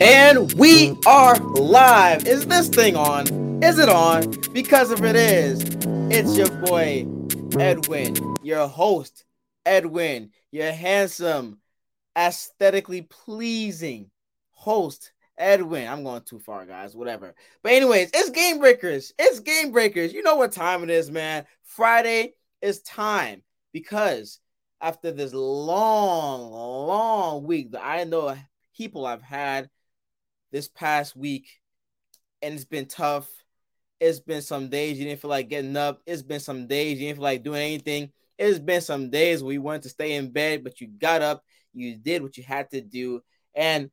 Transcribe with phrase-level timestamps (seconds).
[0.00, 2.26] And we are live.
[2.26, 3.62] Is this thing on?
[3.62, 4.30] Is it on?
[4.52, 5.62] Because if it is,
[6.10, 7.06] it's your boy
[7.58, 9.24] Edwin, your host,
[9.64, 11.60] Edwin, your handsome,
[12.14, 14.10] aesthetically pleasing
[14.50, 15.88] host, Edwin.
[15.88, 16.94] I'm going too far, guys.
[16.94, 17.34] Whatever.
[17.62, 19.14] But, anyways, it's Game Breakers.
[19.18, 20.12] It's Game Breakers.
[20.12, 21.46] You know what time it is, man.
[21.62, 23.42] Friday is time
[23.72, 24.40] because
[24.78, 28.36] after this long, long week that I know
[28.76, 29.70] people I've had
[30.56, 31.60] this past week,
[32.40, 33.28] and it's been tough.
[34.00, 36.00] It's been some days you didn't feel like getting up.
[36.06, 38.10] It's been some days you didn't feel like doing anything.
[38.38, 41.44] It's been some days where you wanted to stay in bed, but you got up,
[41.74, 43.20] you did what you had to do.
[43.54, 43.90] And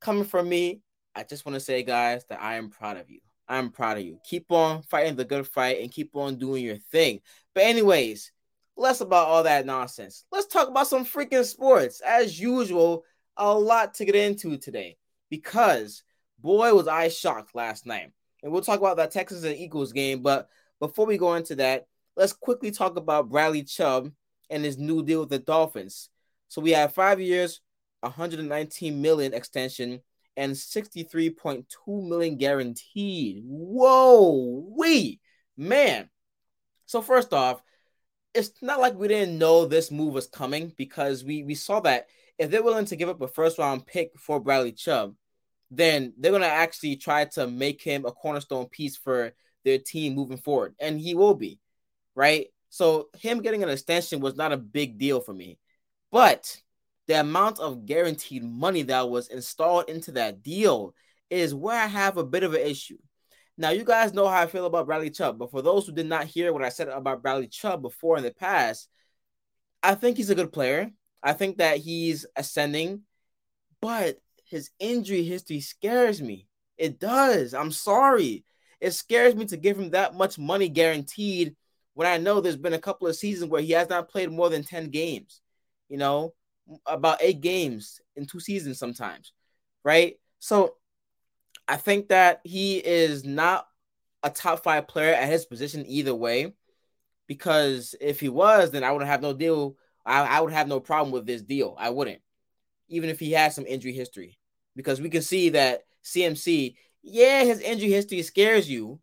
[0.00, 0.80] coming from me,
[1.14, 3.20] I just want to say, guys, that I am proud of you.
[3.46, 4.18] I'm proud of you.
[4.28, 7.20] Keep on fighting the good fight and keep on doing your thing.
[7.54, 8.32] But, anyways,
[8.76, 10.24] less about all that nonsense.
[10.32, 12.00] Let's talk about some freaking sports.
[12.00, 13.04] As usual,
[13.36, 14.96] a lot to get into today
[15.30, 16.02] because
[16.42, 18.12] boy was I shocked last night.
[18.42, 20.22] And we'll talk about that Texas and Eagles game.
[20.22, 24.10] But before we go into that, let's quickly talk about Bradley Chubb
[24.48, 26.08] and his new deal with the Dolphins.
[26.48, 27.60] So we have five years,
[28.00, 30.00] 119 million extension,
[30.36, 31.64] and 63.2
[32.08, 33.42] million guaranteed.
[33.44, 35.20] Whoa, we
[35.56, 36.08] man.
[36.86, 37.62] So first off,
[38.34, 42.06] it's not like we didn't know this move was coming because we we saw that
[42.38, 45.14] if they're willing to give up a first round pick for Bradley Chubb,
[45.70, 49.32] then they're gonna actually try to make him a cornerstone piece for
[49.64, 51.58] their team moving forward, and he will be,
[52.14, 52.46] right?
[52.70, 55.58] So him getting an extension was not a big deal for me,
[56.10, 56.60] but
[57.06, 60.94] the amount of guaranteed money that was installed into that deal
[61.28, 62.98] is where I have a bit of an issue.
[63.58, 66.06] Now, you guys know how I feel about Bradley Chubb, but for those who did
[66.06, 68.88] not hear what I said about Bradley Chubb before in the past,
[69.82, 70.90] I think he's a good player.
[71.22, 73.02] I think that he's ascending,
[73.80, 74.16] but
[74.50, 76.46] his injury history scares me.
[76.76, 77.54] It does.
[77.54, 78.44] I'm sorry.
[78.80, 81.56] It scares me to give him that much money guaranteed
[81.94, 84.48] when I know there's been a couple of seasons where he has not played more
[84.48, 85.40] than 10 games,
[85.88, 86.34] you know,
[86.86, 89.32] about eight games in two seasons sometimes,
[89.84, 90.14] right?
[90.38, 90.76] So
[91.68, 93.66] I think that he is not
[94.22, 96.52] a top five player at his position either way,
[97.26, 100.80] because if he was, then I would have no deal I, I would have no
[100.80, 101.76] problem with this deal.
[101.78, 102.20] I wouldn't,
[102.88, 104.38] even if he has some injury history,
[104.76, 109.00] because we can see that CMC, yeah, his injury history scares you,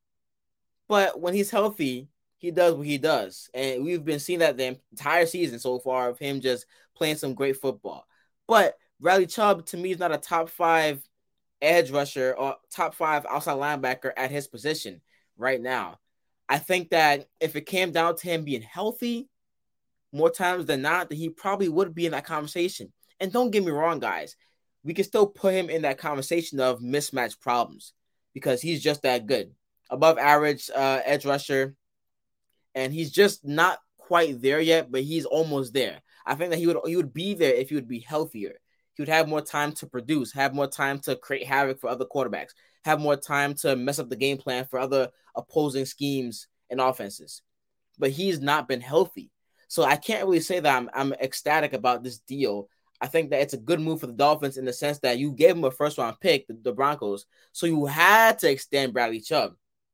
[0.88, 4.78] but when he's healthy, he does what he does, and we've been seeing that the
[4.92, 8.06] entire season so far of him just playing some great football.
[8.48, 11.02] But Bradley Chubb to me is not a top five
[11.62, 15.02] edge rusher or top five outside linebacker at his position
[15.38, 16.00] right now.
[16.48, 19.28] I think that if it came down to him being healthy,
[20.14, 22.92] more times than not that he probably would be in that conversation.
[23.20, 24.36] And don't get me wrong, guys,
[24.88, 27.94] we can still put him in that conversation of mismatch problems
[28.34, 29.52] because he's just that good,
[29.90, 31.76] above average uh, edge rusher,
[32.74, 36.00] and he's just not quite there yet, but he's almost there.
[36.26, 38.54] I think that he would he would be there if he would be healthier.
[38.96, 42.06] He would have more time to produce, have more time to create havoc for other
[42.06, 42.52] quarterbacks,
[42.86, 47.42] have more time to mess up the game plan for other opposing schemes and offenses.
[48.00, 49.32] But he's not been healthy.
[49.68, 52.70] So I can't really say that I'm, I'm ecstatic about this deal.
[53.00, 55.32] I think that it's a good move for the Dolphins in the sense that you
[55.32, 57.26] gave him a first round pick, the, the Broncos.
[57.52, 59.54] So you had to extend Bradley Chubb.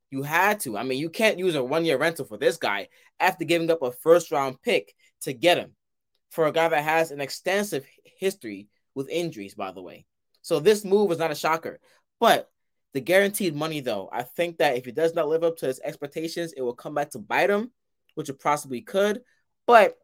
[0.09, 0.77] You had to.
[0.77, 3.81] I mean, you can't use a one year rental for this guy after giving up
[3.81, 5.71] a first round pick to get him
[6.29, 7.85] for a guy that has an extensive
[8.17, 10.05] history with injuries, by the way.
[10.41, 11.79] So this move is not a shocker.
[12.19, 12.49] But
[12.93, 15.79] the guaranteed money, though, I think that if he does not live up to his
[15.83, 17.71] expectations, it will come back to bite him,
[18.15, 19.21] which it possibly could.
[19.65, 19.97] But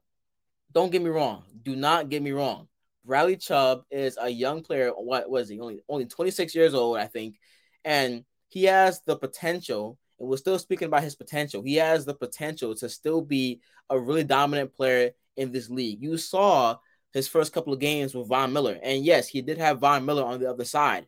[0.71, 1.43] don't get me wrong.
[1.61, 2.68] Do not get me wrong.
[3.05, 4.89] Bradley Chubb is a young player.
[4.89, 5.59] What was he?
[5.59, 7.39] Only only 26 years old, I think,
[7.83, 9.97] and he has the potential.
[10.19, 11.61] And we're still speaking about his potential.
[11.61, 16.01] He has the potential to still be a really dominant player in this league.
[16.01, 16.75] You saw
[17.13, 20.23] his first couple of games with Von Miller, and yes, he did have Von Miller
[20.23, 21.07] on the other side.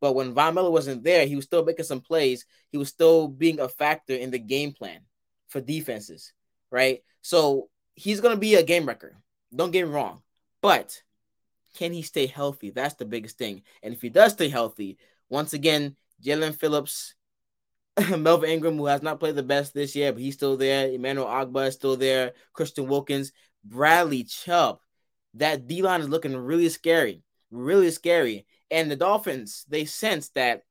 [0.00, 2.46] But when Von Miller wasn't there, he was still making some plays.
[2.70, 5.00] He was still being a factor in the game plan
[5.48, 6.32] for defenses,
[6.70, 7.02] right?
[7.22, 9.16] So he's going to be a game wrecker.
[9.54, 10.22] Don't get me wrong.
[10.60, 11.00] But
[11.76, 12.70] can he stay healthy?
[12.70, 13.62] That's the biggest thing.
[13.82, 17.14] And if he does stay healthy, once again, Jaelan Phillips,
[18.18, 20.88] Melvin Ingram, who has not played the best this year, but he's still there.
[20.88, 22.32] Emmanuel Ogbah is still there.
[22.52, 23.32] Christian Wilkins,
[23.64, 24.78] Bradley Chubb.
[25.34, 28.46] That D line is looking really scary, really scary.
[28.70, 30.62] And the Dolphins, they sense that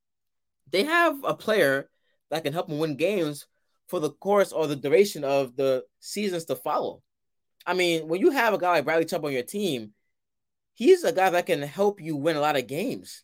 [0.72, 1.90] they have a player
[2.31, 3.46] that can help them win games
[3.88, 7.04] for the course or the duration of the seasons to follow.
[7.66, 9.94] I mean, when you have a guy like Bradley Chubb on your team,
[10.75, 13.24] he's a guy that can help you win a lot of games.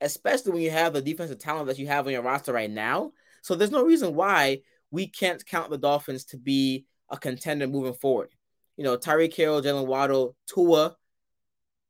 [0.00, 3.12] especially when you have the defensive talent that you have on your roster right now.
[3.42, 7.94] So there's no reason why we can't count the Dolphins to be a contender moving
[7.94, 8.30] forward.
[8.76, 10.96] You know, Tyreek Hill, Jaylen Waddle, Tua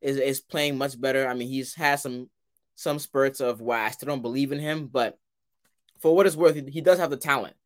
[0.00, 1.26] is is playing much better.
[1.28, 2.30] I mean, he's had some
[2.76, 5.18] some spurts of why I still don't believe in him, but
[6.00, 7.56] for what it's worth, he does have the talent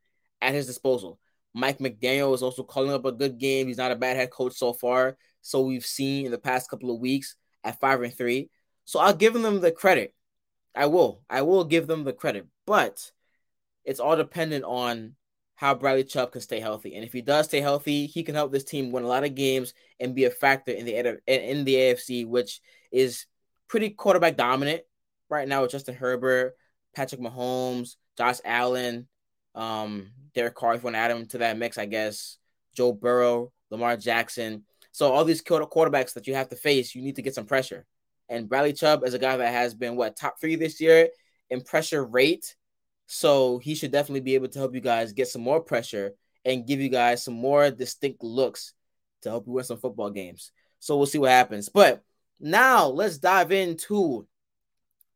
[0.41, 1.19] at his disposal.
[1.59, 3.67] Mike McDaniel is also calling up a good game.
[3.67, 5.17] He's not a bad head coach so far.
[5.41, 7.35] So we've seen in the past couple of weeks
[7.65, 8.51] at five and three.
[8.85, 10.15] So I'll give them the credit.
[10.75, 11.23] I will.
[11.29, 12.47] I will give them the credit.
[12.67, 13.11] But
[13.85, 15.17] it's all dependent on
[15.57, 16.95] how Bradley Chubb can stay healthy.
[16.95, 19.35] And if he does stay healthy, he can help this team win a lot of
[19.35, 22.61] games and be a factor in the in the AFC, which
[22.93, 23.27] is
[23.67, 24.83] pretty quarterback dominant
[25.29, 26.55] right now with Justin Herbert,
[26.95, 29.09] Patrick Mahomes, Josh Allen,
[29.59, 32.39] um, Derek Carr, if you want to add him to that mix, I guess,
[32.75, 34.65] Joe Burrow, Lamar Jackson.
[34.93, 37.85] So all these quarterbacks that you have to face, you need to get some pressure.
[38.29, 41.09] And Bradley Chubb is a guy that has been what top three this year
[41.51, 42.55] in pressure rate.
[43.07, 46.13] So he should definitely be able to help you guys get some more pressure
[46.45, 48.75] and give you guys some more distinct looks
[49.23, 50.53] to help you win some football games.
[50.79, 51.69] So we'll see what happens.
[51.69, 52.03] But
[52.39, 54.27] now let's dive into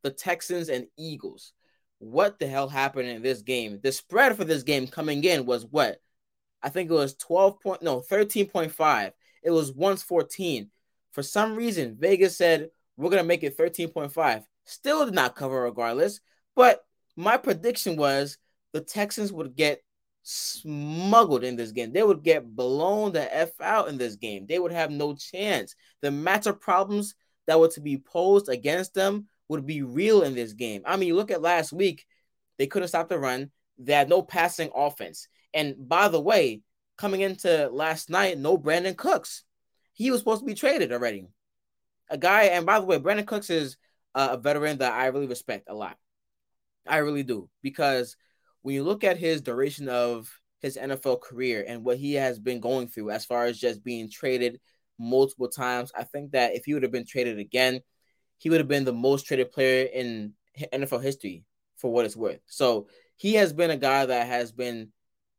[0.01, 1.53] the Texans and Eagles.
[2.03, 3.79] What the hell happened in this game?
[3.81, 6.01] The spread for this game coming in was what?
[6.61, 9.11] I think it was 12 point no 13.5.
[9.41, 10.69] It was once 14.
[11.11, 14.43] For some reason, Vegas said we're gonna make it 13.5.
[14.65, 16.19] Still did not cover regardless.
[16.55, 16.83] But
[17.15, 18.37] my prediction was
[18.73, 19.81] the Texans would get
[20.23, 21.93] smuggled in this game.
[21.93, 24.45] They would get blown the F out in this game.
[24.47, 25.75] They would have no chance.
[26.01, 27.15] The matchup problems
[27.47, 30.81] that were to be posed against them would be real in this game.
[30.85, 32.05] I mean, you look at last week,
[32.57, 33.51] they couldn't stop the run.
[33.77, 35.27] They had no passing offense.
[35.53, 36.61] And by the way,
[36.97, 39.43] coming into last night, no Brandin Cooks.
[39.93, 41.27] He was supposed to be traded already.
[42.09, 43.77] A guy, and by the way, Brandin Cooks is
[44.15, 45.97] a veteran that I really respect a lot.
[46.87, 48.17] I really do because
[48.61, 50.29] when you look at his duration of
[50.61, 54.09] his NFL career and what he has been going through as far as just being
[54.09, 54.59] traded
[54.99, 57.81] multiple times, I think that if he would have been traded again,
[58.43, 60.33] he would have been the most traded player in
[60.73, 61.45] NFL history
[61.77, 62.41] for what it's worth.
[62.45, 64.91] So he has been a guy that has been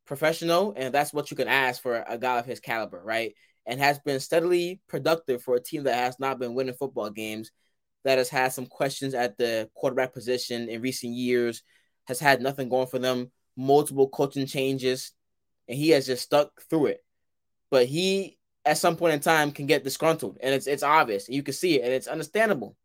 [0.07, 3.35] professional, and that's what you can ask for a guy of his caliber, right?
[3.67, 7.51] And has been steadily productive for a team that has not been winning football games,
[8.05, 11.61] that has had some questions at the quarterback position in recent years,
[12.07, 15.11] has had nothing going for them, multiple coaching changes,
[15.67, 17.05] and he has just stuck through it.
[17.69, 21.29] But he, at some point in time, can get disgruntled, and it's it's obvious.
[21.29, 22.75] You can see it, and it's understandable.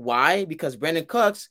[0.00, 0.44] Why?
[0.44, 1.48] Because Brandin Cooks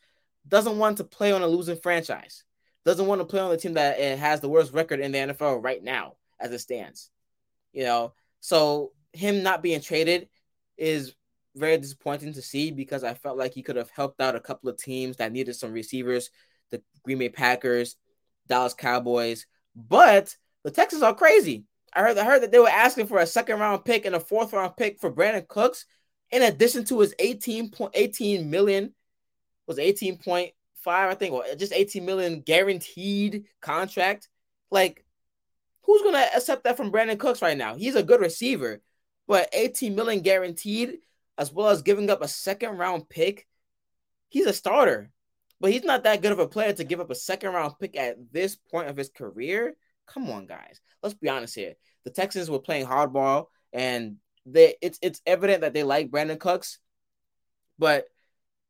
[0.47, 2.43] doesn't want to play on a losing franchise
[2.85, 5.17] doesn't want to play on the team that eh, has the worst record in the
[5.17, 7.11] NFL right now as it stands.
[7.73, 10.27] You know, so him not being traded
[10.77, 11.13] is
[11.55, 14.69] very disappointing to see because I felt like he could have helped out a couple
[14.69, 16.31] of teams that needed some receivers,
[16.71, 17.95] the Green Bay Packers,
[18.47, 21.65] Dallas Cowboys, but the Texans are crazy.
[21.93, 24.19] I heard I heard that they were asking for a second round pick and a
[24.19, 25.85] fourth round pick for Brandin Cooks,
[26.31, 28.93] in addition to his 18 point 18 million
[29.67, 34.27] was 18 point five, I think, or just 18 million guaranteed contract.
[34.71, 35.05] Like,
[35.83, 37.75] who's gonna accept that from Brandin Cooks right now?
[37.75, 38.81] He's a good receiver,
[39.27, 40.99] but 18 million guaranteed,
[41.37, 43.47] as well as giving up a second round pick.
[44.29, 45.11] He's a starter,
[45.59, 47.97] but he's not that good of a player to give up a second round pick
[47.97, 49.75] at this point of his career.
[50.07, 50.80] Come on, guys.
[51.01, 51.75] Let's be honest here.
[52.06, 54.18] The Texans were playing hardball, and
[54.51, 56.79] they it's it's evident that they like Brandin Cooks,
[57.77, 58.06] but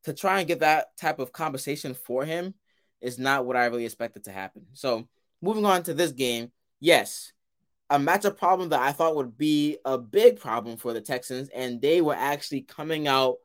[0.04, 2.54] to try and get that type of compensation for him
[3.02, 4.66] is not what I really expected to happen.
[4.74, 5.08] So
[5.42, 7.34] moving on to this game, yes,
[7.90, 11.82] a matchup problem that I thought would be a big problem for the Texans, and
[11.82, 13.38] they were actually coming out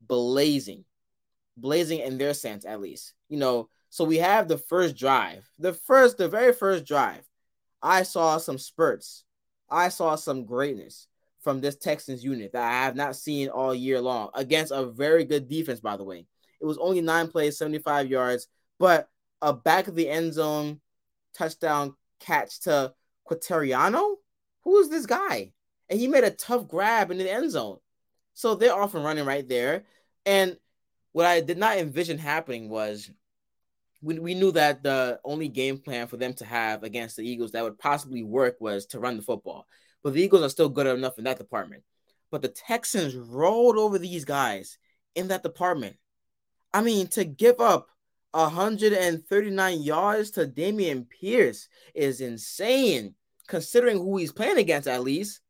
[0.00, 0.84] blazing,
[1.56, 3.14] blazing in their sense at least.
[3.28, 7.24] You know, so we have the first drive, the first, the very first drive.
[7.82, 9.24] I saw some spurts.
[9.70, 11.06] I saw some greatness
[11.48, 15.24] from this Texans unit that I have not seen all year long against a very
[15.24, 16.26] good defense, by the way.
[16.60, 19.08] It was only nine plays, 75 yards, but
[19.40, 20.82] a back of the end zone
[21.34, 22.92] touchdown catch to
[23.26, 24.16] Quitoriano.
[24.64, 25.52] Who is this guy?
[25.88, 27.78] And he made a tough grab in the end zone.
[28.34, 29.84] So they're off and running right there.
[30.26, 30.58] And
[31.12, 33.10] what I did not envision happening was
[34.02, 37.52] we, we knew that the only game plan for them to have against the Eagles
[37.52, 39.66] that would possibly work was to run the football.
[40.02, 41.82] But the Eagles are still good enough in that department.
[42.30, 44.78] But the Texans rolled over these guys
[45.14, 45.96] in that department.
[46.72, 47.88] I mean, to give up
[48.32, 53.14] 139 yards to Dameon Pierce is insane,
[53.46, 55.40] considering who he's playing against, at least.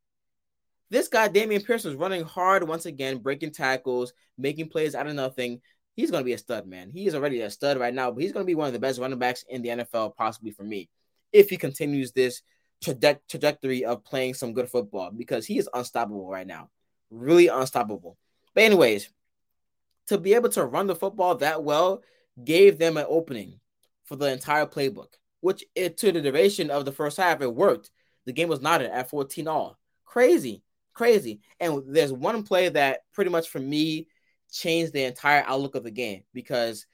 [0.89, 5.13] This guy, Dameon Pierce, was running hard once again, breaking tackles, making plays out of
[5.13, 5.61] nothing.
[5.95, 6.89] he's going to be a stud, man.
[6.89, 8.79] He is already a stud right now, but he's going to be one of the
[8.79, 10.89] best running backs in the NFL, possibly for me,
[11.31, 12.41] if he continues this
[12.83, 16.69] traje- trajectory of playing some good football because he is unstoppable right now.
[17.09, 18.17] Really unstoppable.
[18.53, 19.09] But, anyways,
[20.07, 22.01] to be able to run the football that well
[22.43, 23.59] gave them an opening
[24.05, 27.91] for the entire playbook, which it to the duration of the first half, it worked.
[28.25, 29.77] The game was knotted at 14 all.
[30.05, 31.41] Crazy, crazy.
[31.59, 34.07] And there's one play that pretty much for me
[34.51, 36.85] changed the entire outlook of the game because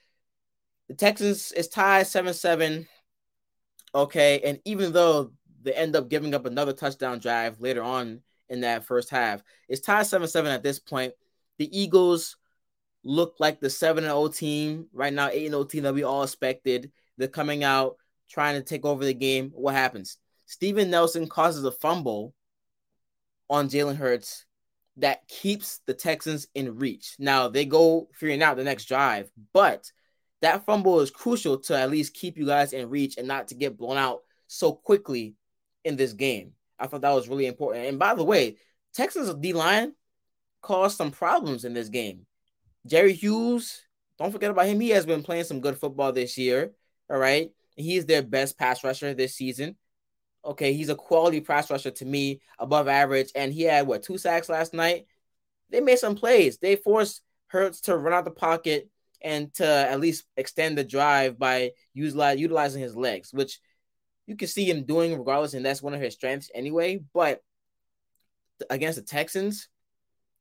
[0.88, 2.86] the Texans is tied 7 7.
[3.94, 4.40] Okay.
[4.44, 5.32] And even though
[5.66, 9.80] they end up giving up another touchdown drive later on in that first half, it's
[9.80, 11.12] tied 7 7 at this point.
[11.58, 12.36] The Eagles
[13.02, 16.92] look like the 7 0 team right now, 8 0 team that we all expected.
[17.18, 17.96] They're coming out
[18.30, 19.50] trying to take over the game.
[19.54, 20.18] What happens?
[20.46, 22.32] Steven Nelson causes a fumble
[23.50, 24.44] on Jalen Hurts
[24.98, 27.16] that keeps the Texans in reach.
[27.18, 29.90] Now they go figuring out the next drive, but
[30.42, 33.56] that fumble is crucial to at least keep you guys in reach and not to
[33.56, 35.34] get blown out so quickly
[35.86, 36.52] in this game.
[36.78, 37.86] I thought that was really important.
[37.86, 38.56] And by the way,
[38.92, 39.94] Texas D line
[40.60, 42.26] caused some problems in this game.
[42.86, 43.82] Jerry Hughes,
[44.18, 44.80] don't forget about him.
[44.80, 46.72] He has been playing some good football this year.
[47.08, 47.50] All right.
[47.76, 49.76] He's their best pass rusher this season.
[50.44, 54.16] Okay, he's a quality pass rusher to me, above average, and he had what two
[54.16, 55.06] sacks last night.
[55.70, 56.58] They made some plays.
[56.58, 58.88] They forced Hurts to run out the pocket
[59.22, 63.60] and to at least extend the drive by utilizing his legs, which
[64.26, 67.02] you can see him doing regardless, and that's one of his strengths anyway.
[67.14, 67.42] But
[68.70, 69.68] against the Texans,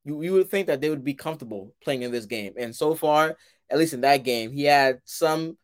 [0.04, 2.54] you, you would think that they would be comfortable playing in this game.
[2.58, 3.38] And so far,
[3.70, 5.58] at least in that game, he had some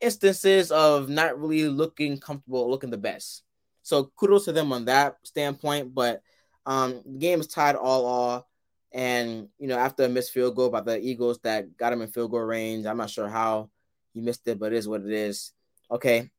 [0.00, 3.42] instances of not really looking comfortable, looking the best.
[3.82, 5.94] So kudos to them on that standpoint.
[5.94, 6.22] But
[6.66, 8.48] um, the game is tied all all.
[8.92, 12.08] And you know, after a missed field goal by the Eagles that got him in
[12.08, 13.70] field goal range, I'm not sure how
[14.12, 15.52] he missed it, but it is what it is.
[15.90, 16.30] Okay.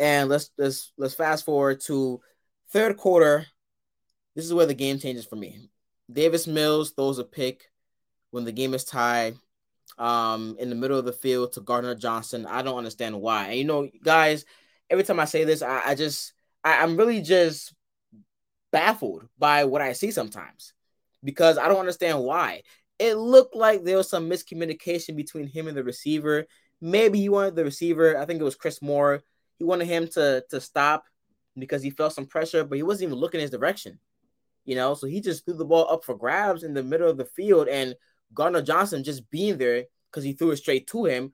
[0.00, 2.20] And let's let's let's fast forward to
[2.70, 3.46] third quarter.
[4.34, 5.68] This is where the game changes for me.
[6.10, 7.70] Davis Mills throws a pick
[8.30, 9.36] when the game is tied
[9.98, 12.46] um, in the middle of the field to Gardner Johnson.
[12.46, 13.48] I don't understand why.
[13.48, 14.44] And you know, guys,
[14.88, 17.74] every time I say this, I, I just I, I'm really just
[18.70, 20.74] baffled by what I see sometimes
[21.24, 22.62] because I don't understand why.
[22.98, 26.46] It looked like there was some miscommunication between him and the receiver.
[26.80, 29.22] Maybe he wanted the receiver, I think it was Chris Moore.
[29.58, 31.04] He wanted him to to stop
[31.58, 33.98] because he felt some pressure, but he wasn't even looking his direction.
[34.64, 37.16] You know, so he just threw the ball up for grabs in the middle of
[37.16, 37.94] the field, and
[38.34, 41.32] Gardner Johnson just being there because he threw it straight to him,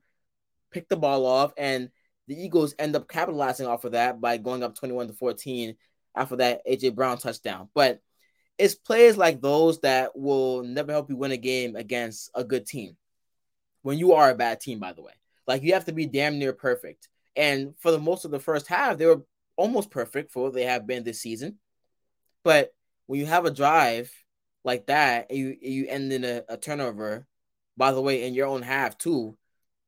[0.71, 1.89] picked the ball off, and
[2.27, 5.75] the Eagles end up capitalizing off of that by going up 21 to 14
[6.15, 7.69] after that AJ Brown touchdown.
[7.73, 8.01] But
[8.57, 12.65] it's plays like those that will never help you win a game against a good
[12.65, 12.95] team.
[13.81, 15.13] When you are a bad team, by the way,
[15.45, 17.07] like you have to be damn near perfect.
[17.35, 19.23] And for the most of the first half, they were
[19.55, 21.59] almost perfect for what they have been this season.
[22.43, 22.73] But
[23.07, 24.11] when you have a drive
[24.63, 27.27] like that, and you you end in a, a turnover,
[27.77, 29.37] by the way, in your own half too,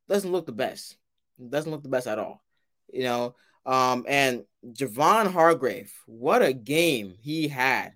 [0.08, 0.98] doesn't look the best
[1.50, 2.44] doesn't look the best at all.
[2.92, 3.36] You know,
[3.66, 7.94] um, and Javon Hargrave, what a game he had.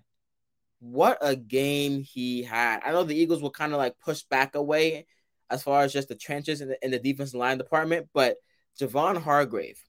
[0.80, 2.80] What a game he had.
[2.84, 5.06] I know the Eagles will kind of like push back away
[5.48, 8.36] as far as just the trenches in the, in the defensive line department, but
[8.80, 9.80] Javon Hargrave,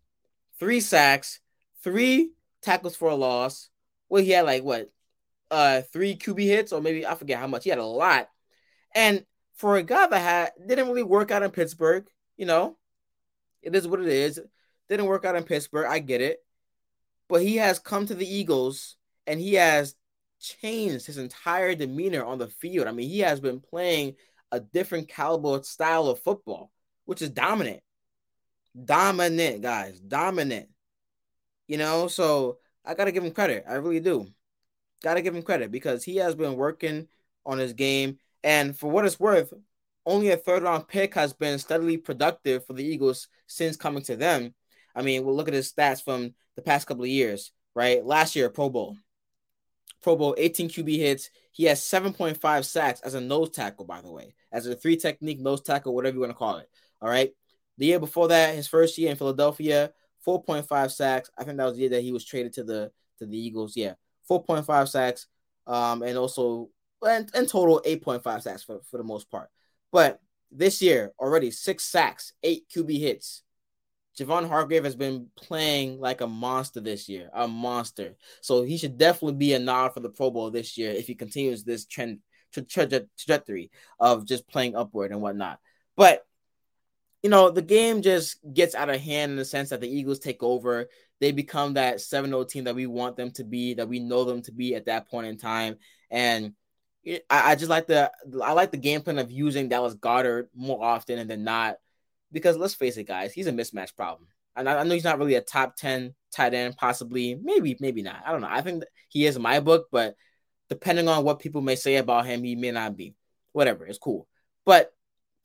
[0.60, 1.40] three sacks,
[1.84, 3.70] three tackles for a loss.
[4.10, 4.90] Well, he had like what,
[5.52, 7.64] uh, three QB hits, or maybe I forget how much.
[7.64, 8.30] He had a lot.
[8.96, 9.26] And
[9.56, 12.06] for a guy that had didn't really work out in Pittsburgh,
[12.38, 12.78] you know,
[13.62, 14.40] it is what it is.
[14.90, 15.88] Didn't work out in Pittsburgh.
[15.88, 16.40] I get it.
[17.30, 19.96] But he has come to the Eagles and he has
[20.40, 22.88] changed his entire demeanor on the field.
[22.88, 24.16] I mean, he has been playing
[24.52, 26.72] a different caliber style of football,
[27.06, 27.82] which is dominant.
[28.82, 30.00] Dominant, guys.
[30.00, 30.70] Dominant.
[31.68, 33.66] You know, so I got to give him credit.
[33.68, 34.28] I really do.
[35.02, 37.08] Got to give him credit because he has been working
[37.46, 38.18] on his game.
[38.44, 39.54] And for what it's worth,
[40.06, 44.16] only a third round pick has been steadily productive for the Eagles since coming to
[44.16, 44.54] them.
[44.96, 48.06] I mean, we'll look at his stats from the past couple of years, right?
[48.06, 48.98] Last year, Pro Bowl.
[50.02, 51.30] Pro Bowl, 18 QB hits.
[51.52, 55.40] He has 7.5 sacks as a nose tackle, by the way, as a three technique
[55.40, 56.70] nose tackle, whatever you want to call it.
[57.02, 57.32] All right.
[57.78, 59.92] The year before that, his first year in Philadelphia,
[60.26, 61.30] 4.5 sacks.
[61.38, 63.76] I think that was the year that he was traded to the to the Eagles.
[63.76, 63.94] Yeah,
[64.30, 65.28] 4.5 sacks.
[65.66, 66.70] Um, and also
[67.02, 69.50] and in total, 8.5 sacks for, for the most part.
[69.92, 70.20] But
[70.52, 73.44] this year, already six sacks, eight QB hits.
[74.18, 78.16] Javon Hargrave has been playing like a monster this year, a monster.
[78.42, 81.16] So he should definitely be a nod for the Pro Bowl this year if he
[81.16, 82.20] continues this trend
[82.54, 85.60] tra- tra- trajectory of just playing upward and whatnot.
[85.96, 86.24] But
[87.24, 90.20] you know, the game just gets out of hand in the sense that the Eagles
[90.20, 90.90] take over.
[91.22, 94.42] They become that 7-0 team that we want them to be, that we know them
[94.44, 95.78] to be at that point in time.
[96.12, 96.54] And
[97.30, 98.12] I, just like the
[98.42, 101.78] I like the game plan of using Dallas Goedert more often than not.
[102.32, 104.28] Because let's face it, guys, he's a mismatch problem.
[104.56, 108.02] And I, I know he's not really a top 10 tight end, possibly, maybe, maybe
[108.02, 108.22] not.
[108.26, 108.50] I don't know.
[108.50, 110.16] I think he is in my book, but
[110.68, 113.16] depending on what people may say about him, he may not be.
[113.54, 114.28] Whatever, it's cool.
[114.66, 114.94] But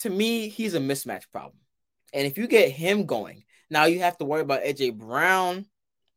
[0.00, 1.54] to me, he's a mismatch problem.
[2.12, 5.66] And if you get him going, now you have to worry about AJ Brown,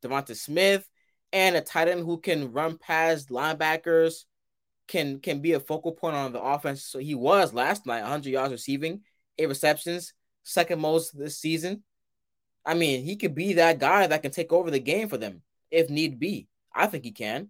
[0.03, 0.88] DeVonta Smith,
[1.33, 4.25] and a tight end who can run past linebackers,
[4.88, 6.83] can can be a focal point on the offense.
[6.83, 9.01] So he was last night, 100 yards receiving,
[9.38, 11.83] eight receptions, second most this season.
[12.65, 15.41] I mean, he could be that guy that can take over the game for them
[15.71, 16.48] if need be.
[16.74, 17.50] I think he can.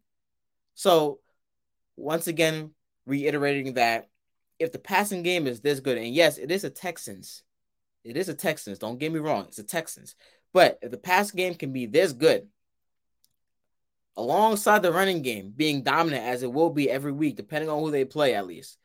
[0.75, 1.19] So,
[1.97, 2.71] once again,
[3.05, 4.07] reiterating that
[4.57, 7.43] if the passing game is this good, and yes, it is a Texans,
[8.03, 8.79] it is a Texans.
[8.79, 10.15] Don't get me wrong, it's a Texans.
[10.53, 12.47] But if the pass game can be this good,
[14.17, 17.91] alongside the running game being dominant as it will be every week, depending on who
[17.91, 18.77] they play, at least,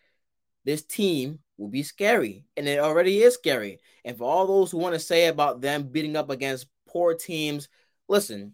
[0.64, 2.44] this team will be scary.
[2.56, 3.80] And it already is scary.
[4.04, 7.68] And for all those who want to say about them beating up against poor teams,
[8.08, 8.52] listen,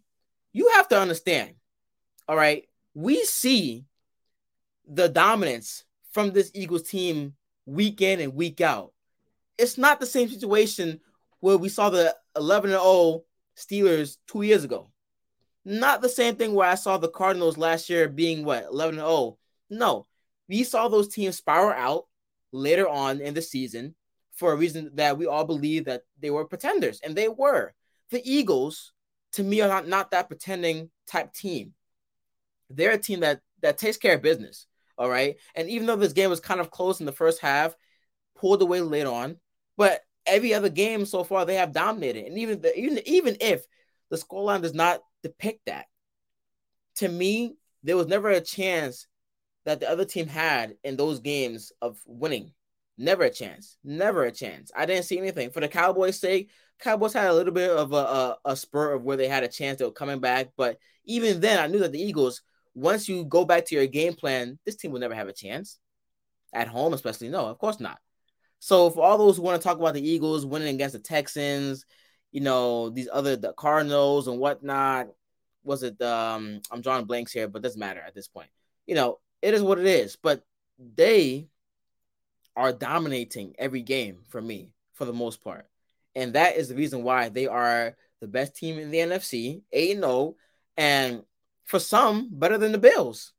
[0.52, 1.54] you have to understand.
[2.28, 2.66] All right.
[2.94, 3.86] We see
[4.86, 8.91] the dominance from this Eagles team week in and week out
[9.62, 11.00] it's not the same situation
[11.40, 13.22] where we saw the 11 0
[13.56, 14.90] Steelers two years ago.
[15.64, 19.38] Not the same thing where I saw the Cardinals last year being what 11 0.
[19.70, 20.06] No,
[20.48, 22.06] we saw those teams spiral out
[22.50, 23.94] later on in the season
[24.32, 27.72] for a reason that we all believe that they were pretenders, and they were.
[28.10, 28.92] The Eagles,
[29.32, 31.74] to me, are not, not that pretending type team.
[32.68, 34.66] They're a team that that takes care of business.
[34.98, 35.36] All right.
[35.54, 37.76] And even though this game was kind of close in the first half,
[38.42, 39.36] pulled away later on.
[39.76, 42.26] But every other game so far, they have dominated.
[42.26, 43.64] And even the, even even if
[44.10, 45.86] the scoreline does not depict that,
[46.96, 49.06] to me, there was never a chance
[49.64, 52.52] that the other team had in those games of winning.
[52.98, 53.78] Never a chance.
[53.82, 54.70] Never a chance.
[54.76, 55.50] I didn't see anything.
[55.50, 59.02] For the Cowboys' sake, Cowboys had a little bit of a, a, a spur of
[59.02, 60.50] where they had a chance of coming back.
[60.56, 62.42] But even then, I knew that the Eagles,
[62.74, 65.78] once you go back to your game plan, this team will never have a chance.
[66.52, 67.30] At home, especially.
[67.30, 67.98] No, of course not.
[68.64, 71.84] So for all those who want to talk about the Eagles winning against the Texans,
[72.30, 75.08] you know, these other the Cardinals and whatnot,
[75.64, 78.50] was it um I'm drawing blanks here, but doesn't matter at this point.
[78.86, 80.14] You know, it is what it is.
[80.14, 80.44] But
[80.78, 81.48] they
[82.54, 85.66] are dominating every game for me for the most part.
[86.14, 89.96] And that is the reason why they are the best team in the NFC, 8
[89.96, 90.36] 0,
[90.76, 91.24] and
[91.64, 93.32] for some, better than the Bills.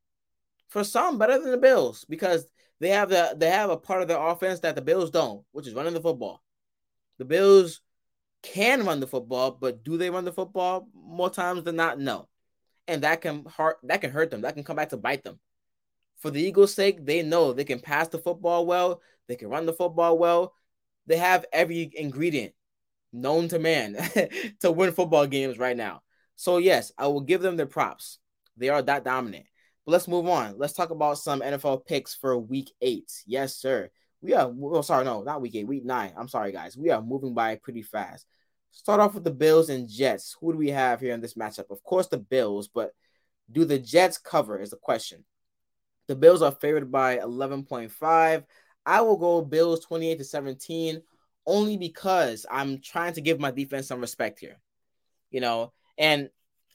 [0.67, 2.45] For some, better than the Bills because
[2.83, 5.67] they have the they have a part of their offense that the Bills don't, which
[5.67, 6.43] is running the football.
[7.17, 7.79] The Bills
[8.41, 11.97] can run the football, but do they run the football more times than not?
[11.97, 12.27] No.
[12.89, 14.41] And that can hurt that can hurt them.
[14.41, 15.39] That can come back to bite them.
[16.17, 19.65] For the Eagles' sake, they know they can pass the football well, they can run
[19.65, 20.53] the football well.
[21.07, 22.53] They have every ingredient
[23.13, 23.95] known to man
[24.59, 26.01] to win football games right now.
[26.35, 28.19] So yes, I will give them their props.
[28.57, 29.45] They are that dominant.
[29.85, 30.57] But let's move on.
[30.57, 33.11] Let's talk about some NFL picks for week eight.
[33.25, 33.89] Yes, sir.
[34.21, 36.13] We are, oh, sorry, no, not week eight, week nine.
[36.15, 36.77] I'm sorry, guys.
[36.77, 38.25] We are moving by pretty fast.
[38.71, 40.37] Start off with the Bills and Jets.
[40.39, 41.69] Who do we have here in this matchup?
[41.69, 42.91] Of course, the Bills, but
[43.51, 45.25] do the Jets cover is the question.
[46.07, 48.43] The Bills are favored by 11.5.
[48.85, 51.01] I will go Bills 28 to 17
[51.45, 54.59] only because I'm trying to give my defense some respect here.
[55.29, 56.29] You know, and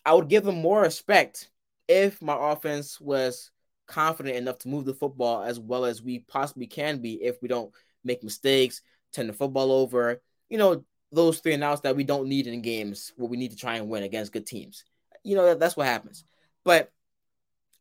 [0.05, 1.51] I would give them more respect
[1.88, 3.51] if my offense was
[3.87, 7.48] confident enough to move the football as well as we possibly can be if we
[7.48, 7.72] don't
[8.05, 10.20] make mistakes, turn the football over,
[10.51, 13.51] you know, those three and outs that we don't need in games where we need
[13.51, 14.85] to try and win against good teams.
[15.24, 16.24] You know, that's what happens.
[16.64, 16.92] But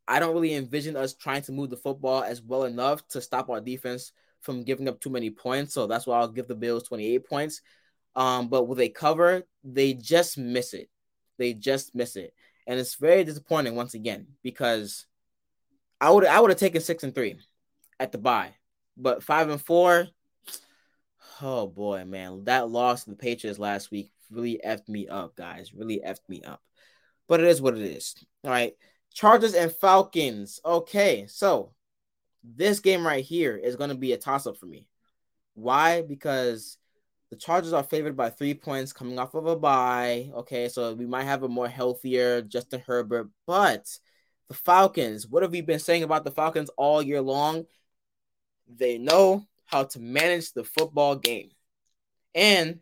[0.08, 3.50] I don't really envision us trying to move the football as well enough to stop
[3.50, 5.74] our defense from giving up too many points.
[5.74, 7.60] So that's why I'll give the Bills 28 points.
[8.16, 10.88] Um, but with a cover, they just miss it.
[11.36, 12.32] They just miss it
[12.68, 15.06] and it's very disappointing once again because
[16.00, 17.38] I would I would have taken six and three
[17.98, 18.54] at the bye,
[18.96, 20.06] but five and four.
[21.40, 25.72] Oh boy, man, that loss to the Patriots last week really effed me up, guys.
[25.74, 26.60] Really effed me up.
[27.26, 28.14] But it is what it is.
[28.44, 28.74] All right,
[29.14, 30.60] Chargers and Falcons.
[30.64, 31.72] Okay, so
[32.44, 34.86] this game right here is going to be a toss up for me.
[35.54, 36.02] Why?
[36.02, 36.76] Because
[37.30, 40.30] the Chargers are favored by three points coming off of a bye.
[40.34, 43.86] Okay, so we might have a more healthier Justin Herbert, but
[44.48, 47.66] the Falcons, what have we been saying about the Falcons all year long?
[48.66, 51.50] They know how to manage the football game.
[52.34, 52.80] And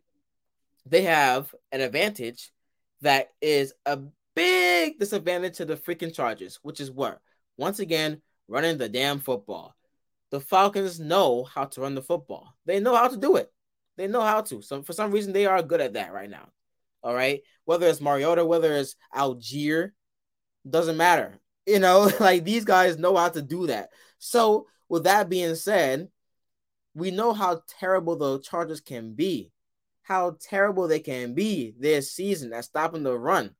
[0.85, 2.53] they have an advantage
[3.01, 3.99] that is a
[4.37, 7.21] big disadvantage to the freaking Chargers, which is what?
[7.57, 9.75] Once again, running the damn football.
[10.31, 12.55] The Falcons know how to run the football.
[12.65, 13.53] They know how to do it.
[13.97, 14.63] They know how to.
[14.63, 16.49] So for some reason, they are good at that right now.
[17.03, 17.41] All right.
[17.65, 19.91] Whether it's Mariota, whether it's Allgeier,
[20.69, 21.39] doesn't matter.
[21.67, 23.91] You know, like these guys know how to do that.
[24.19, 26.09] So with that being said,
[26.95, 29.53] we know how terrible the Chargers can be,
[30.03, 33.55] how terrible they can be this season at stopping the run.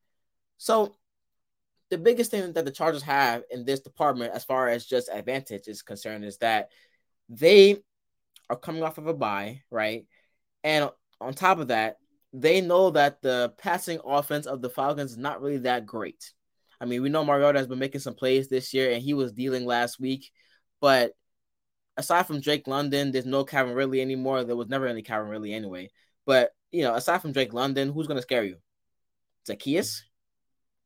[0.57, 0.95] So
[1.89, 5.67] the biggest thing that the Chargers have in this department, as far as just advantage
[5.67, 6.69] is concerned, is that
[7.29, 7.77] they
[8.49, 10.05] are coming off of a bye, right?
[10.67, 10.89] And
[11.21, 11.95] on top of that,
[12.33, 16.33] they know that the passing offense of the Falcons is not really that great.
[16.81, 19.31] I mean, we know Mariota has been making some plays this year, and he was
[19.31, 20.29] dealing last week.
[20.81, 21.13] But
[21.95, 24.43] aside from Drake London, there's no Calvin Ridley anymore.
[24.43, 25.89] There was never any Calvin Ridley anyway.
[26.25, 28.57] But you know, aside from Drake London, who's going to scare you?
[29.47, 30.01] Zaccheaus,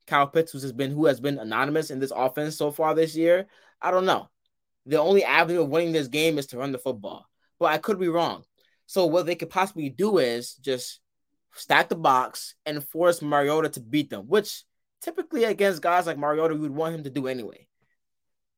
[0.06, 3.48] Kyle Pitts, who's been who has been anonymous in this offense so far this year.
[3.80, 4.28] I don't know.
[4.86, 7.26] The only avenue of winning this game is to run the football,
[7.58, 8.44] but I could be wrong.
[8.92, 11.00] So what they could possibly do is just
[11.54, 14.64] stack the box and force Mariota to beat them, which
[15.00, 17.66] typically against guys like Mariota, we would want him to do anyway.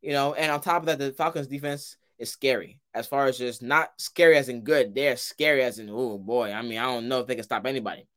[0.02, 3.38] You know, and on top of that, the Falcons defense is scary as far as
[3.38, 4.92] just not scary as in good.
[4.92, 6.50] They're scary as in, oh boy.
[6.50, 8.08] I mean, I don't know if they can stop anybody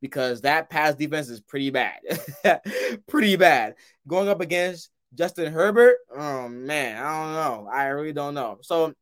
[0.00, 1.98] because that pass defense is pretty bad.
[3.08, 3.74] pretty bad.
[4.06, 7.68] Going up against Justin Herbert, oh man, I don't know.
[7.68, 8.58] I really don't know.
[8.62, 8.94] So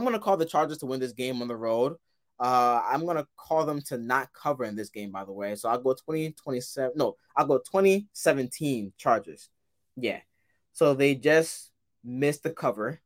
[0.00, 1.96] I'm gonna call the Chargers to win this game on the road.
[2.38, 5.54] Uh, I'm gonna call them to not cover in this game, by the way.
[5.56, 6.92] So I'll go 20, 27.
[6.96, 9.50] No, I'll go 2017 Chargers.
[9.96, 10.20] Yeah.
[10.72, 11.70] So they just
[12.02, 13.02] missed the cover.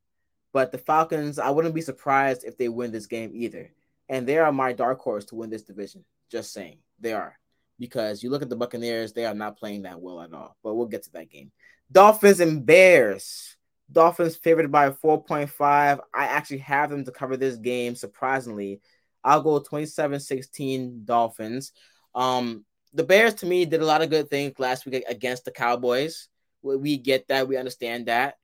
[0.53, 3.73] But the Falcons, I wouldn't be surprised if they win this game either.
[4.09, 6.05] And they are my dark horse to win this division.
[6.31, 6.79] Just saying.
[7.01, 7.37] They are.
[7.81, 10.57] Because you look at the Buccaneers, they are not playing that well at all.
[10.63, 11.51] But we'll get to that game.
[11.91, 13.57] Dolphins and Bears.
[13.91, 15.51] Dolphins favored by 4.5.
[15.61, 18.81] I actually have them to cover this game, surprisingly.
[19.23, 21.73] I'll go 27 16 Dolphins.
[22.15, 25.51] Um, the Bears to me did a lot of good things last week against the
[25.51, 26.29] Cowboys.
[26.63, 28.37] We get that, we understand that.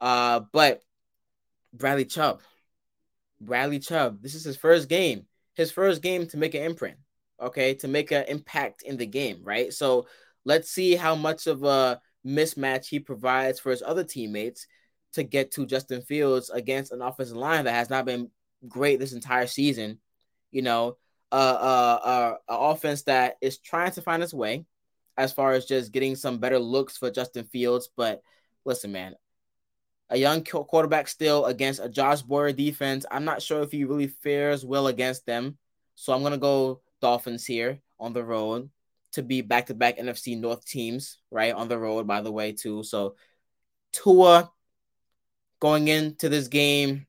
[0.00, 0.80] Uh, but
[1.72, 2.40] Bradley Chubb,
[3.40, 6.96] Bradley Chubb, this is his first game, his first game to make an imprint,
[7.40, 9.72] okay, to make an impact in the game, right?
[9.72, 10.06] So
[10.44, 14.66] let's see how much of a mismatch he provides for his other teammates
[15.14, 18.30] to get to Justin Fields against an offensive line that has not been
[18.68, 19.98] great this entire season
[20.50, 20.96] you know,
[21.32, 24.64] uh, uh, uh, offense that is trying to find its way
[25.16, 27.88] as far as just getting some better looks for Justin Fields.
[27.96, 28.22] But
[28.64, 29.14] listen, man,
[30.08, 33.06] a young quarterback still against a Josh Boyer defense.
[33.10, 35.56] I'm not sure if he really fares well against them.
[35.94, 38.70] So I'm gonna go Dolphins here on the road
[39.12, 41.54] to be back to back NFC North teams, right?
[41.54, 42.82] On the road, by the way, too.
[42.82, 43.16] So
[43.92, 44.50] Tua
[45.60, 47.06] going into this game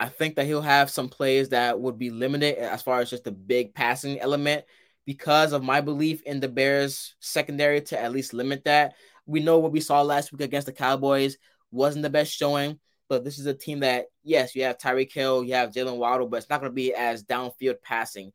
[0.00, 3.24] I think that he'll have some plays that would be limited as far as just
[3.24, 4.64] the big passing element
[5.04, 8.94] because of my belief in the Bears secondary to at least limit that.
[9.26, 11.36] We know what we saw last week against the Cowboys
[11.70, 15.44] wasn't the best showing, but this is a team that, yes, you have Tyreek Hill,
[15.44, 18.32] you have Jaylen Waddle, but it's not going to be as downfield passing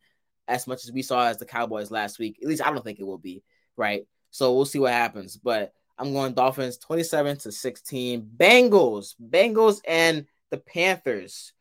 [0.47, 2.37] as much as we saw as the Cowboys last week.
[2.43, 3.43] At least I don't think it will be,
[3.75, 4.05] right?
[4.29, 5.35] So we'll see what happens.
[5.35, 8.29] But I'm going Dolphins 27 to 16.
[8.37, 11.53] Bengals, Bengals and the Panthers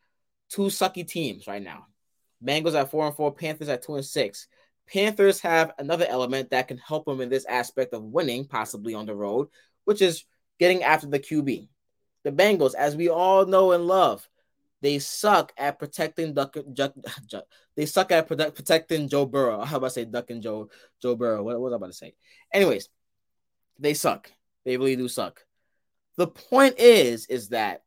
[0.49, 1.87] two sucky teams right now.
[2.43, 4.47] Bengals at four and four, Panthers at two and six.
[4.87, 9.05] Panthers have another element that can help them in this aspect of winning, possibly on
[9.05, 9.47] the road,
[9.85, 10.25] which is
[10.59, 11.67] getting after the QB.
[12.23, 14.27] The Bengals, as we all know and love,
[14.81, 16.55] they suck at protecting Duck.
[17.75, 19.61] they suck at protecting Joe Burrow.
[19.65, 20.69] How about I say Duck and Joe
[21.01, 21.41] Joe Burrow?
[21.41, 22.13] What, what was I about to say?
[22.53, 22.89] Anyways,
[23.79, 24.31] they suck.
[24.63, 25.45] They really do suck.
[26.17, 27.83] The point is, is that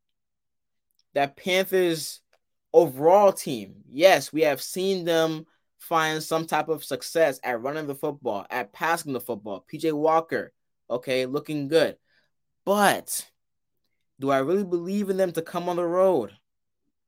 [1.15, 2.21] that Panthers
[2.73, 5.47] overall team, yes, we have seen them
[5.79, 9.65] find some type of success at running the football, at passing the football.
[9.73, 10.53] PJ Walker,
[10.91, 11.97] okay, looking good.
[12.65, 13.27] But
[14.21, 16.33] do I really believe in them to come on the road?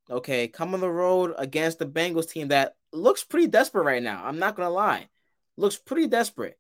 [0.09, 4.25] Okay, come on the road against the Bengals team that looks pretty desperate right now.
[4.25, 5.09] I'm not gonna lie,
[5.57, 6.59] looks pretty desperate.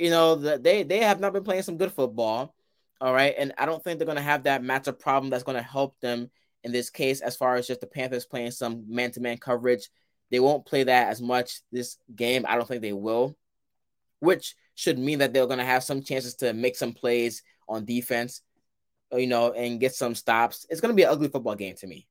[0.00, 2.54] You know that they they have not been playing some good football.
[3.02, 5.98] All right, and I don't think they're gonna have that matchup problem that's gonna help
[6.00, 6.30] them
[6.64, 9.90] in this case, as far as just the Panthers playing some man to man coverage.
[10.30, 12.46] They won't play that as much this game.
[12.48, 13.36] I don't think they will,
[14.20, 18.42] which should mean that they're to have some chances to make some plays on defense,
[19.12, 20.66] you know, and get some stops.
[20.70, 22.06] It's to be an ugly football game to me.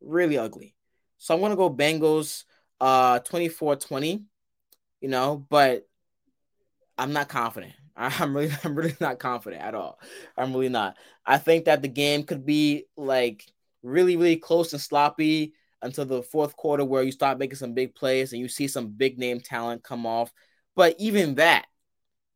[0.00, 0.74] really ugly.
[1.18, 2.44] So I'm gonna go Bengals
[2.80, 4.24] uh 24-20,
[5.00, 5.86] you know, but
[6.98, 7.72] I'm not confident.
[7.96, 9.98] I'm really, I'm really not confident at all.
[10.36, 10.96] I'm really not.
[11.26, 13.44] I think that the game could be like
[13.82, 17.94] really, really close and sloppy until the fourth quarter, where you start making some big
[17.94, 20.32] plays and you see some big name talent come off.
[20.76, 21.66] But even that,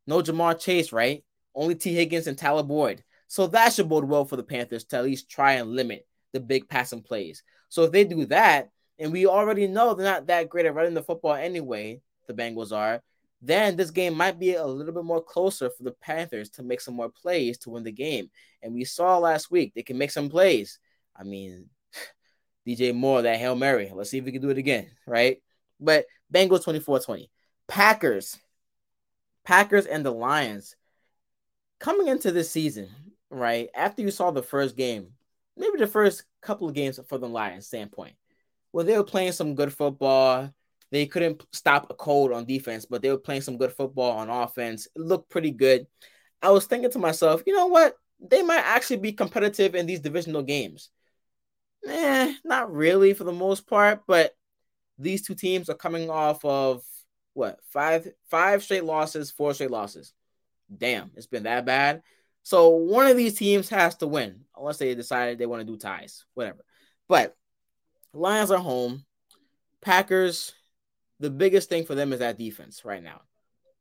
[0.07, 1.25] no Ja'Marr Chase, right?
[1.55, 3.03] Only Tee Higgins and Tyler Boyd.
[3.29, 6.41] So that should bode well for the Panthers to at least try and limit the
[6.41, 7.43] big passing plays.
[7.69, 10.95] So if they do that, and we already know they're not that great at running
[10.95, 13.03] the football anyway, the Bengals are,
[13.43, 16.81] then this game might be a little bit more closer for the Panthers to make
[16.81, 18.31] some more plays to win the game.
[18.63, 20.79] And we saw last week they can make some plays.
[21.15, 21.69] I mean,
[22.67, 23.91] DJ Moore, that Hail Mary.
[23.95, 25.43] Let's see if we can do it again, right?
[25.79, 27.31] But Bengals 24 20.
[27.69, 28.39] Packers.
[29.45, 30.75] Packers and the Lions.
[31.79, 32.89] Coming into this season,
[33.31, 33.69] right?
[33.75, 35.09] After you saw the first game,
[35.57, 38.15] maybe the first couple of games for the Lions standpoint,
[38.73, 40.53] well, they were playing some good football.
[40.97, 44.31] They couldn't stop a cold on defense, but they were playing some good football on
[44.31, 44.89] offense.
[44.97, 45.87] It looked pretty good.
[46.41, 47.99] I was thinking to myself, you know what?
[48.19, 50.89] They might actually be competitive in these divisional games.
[51.87, 54.35] Eh, not really for the most part, but
[54.99, 56.83] these two teams are coming off of
[57.35, 60.15] what five five straight losses, four straight losses.
[60.75, 62.05] Damn, it's been that bad.
[62.43, 65.77] So one of these teams has to win, unless they decided they want to do
[65.77, 66.65] ties, whatever.
[67.07, 67.37] But
[68.15, 69.05] Lions are home.
[69.83, 70.55] Packers,
[71.21, 73.23] the biggest thing for them is that defense right now.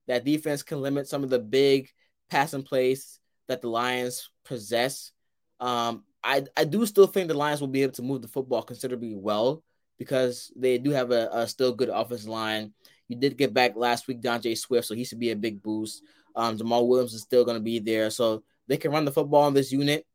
[0.08, 1.90] That defense can limit some of the big
[2.30, 5.12] passing plays that the Lions possess.
[5.60, 8.64] Um, I, I do still think the Lions will be able to move the football
[8.64, 9.64] considerably well
[9.98, 12.74] because they do have a, a still good offensive line.
[13.08, 16.04] You did get back last week, D'Andre Swift, so he should be a big boost.
[16.36, 19.44] Um, Jamaal Williams is still going to be there, so they can run the football
[19.44, 20.06] on this unit.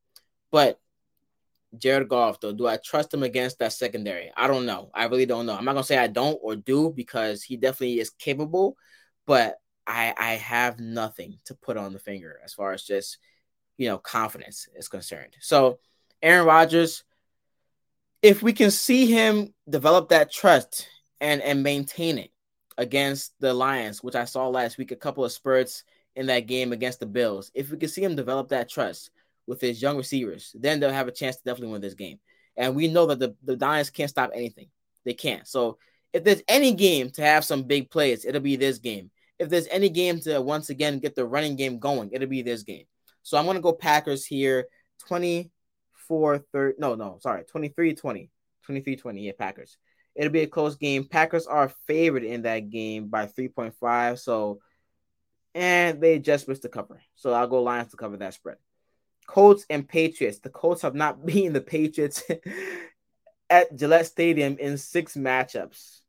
[0.51, 0.79] But
[1.79, 4.33] Jared Goff, though, do I trust him against that secondary?
[4.37, 4.91] I don't know.
[4.95, 5.55] I really don't know.
[5.55, 8.77] I'm not gonna say I don't or do because he definitely is capable,
[9.27, 9.57] but
[9.87, 13.19] I I have nothing to put on the finger as far as just
[13.79, 15.37] you know confidence is concerned.
[15.41, 15.79] So
[16.23, 17.05] Aaron Rodgers,
[18.23, 20.89] if we can see him develop that trust
[21.21, 22.31] and and maintain it
[22.79, 25.85] against the Lions, which I saw last week, a couple of spurts
[26.17, 29.11] in that game against the Bills, if we can see him develop that trust
[29.47, 32.19] with his young receivers, then they'll have a chance to definitely win this game.
[32.57, 34.69] And we know that the, the Lions can't stop anything.
[35.05, 35.47] They can't.
[35.47, 35.79] So
[36.13, 39.11] if there's any game to have some big plays, it'll be this game.
[39.39, 42.63] If there's any game to once again get the running game going, it'll be this
[42.63, 42.85] game.
[43.23, 44.67] So I'm going to go Packers here
[45.07, 46.77] 24 30.
[46.79, 48.31] No, no, sorry, 23 20.
[48.65, 49.21] 23 20.
[49.23, 49.77] Yeah, Packers.
[50.15, 51.05] It'll be a close game.
[51.05, 54.19] Packers are favored in that game by 3.5.
[54.19, 54.61] So,
[55.55, 57.01] and they just missed the cover.
[57.15, 58.57] So I'll go Lions to cover that spread.
[59.31, 60.41] Colts and Patriots.
[60.41, 62.25] The Colts have not beaten the Patriots
[63.51, 66.01] at Gillette Stadium in six matchups.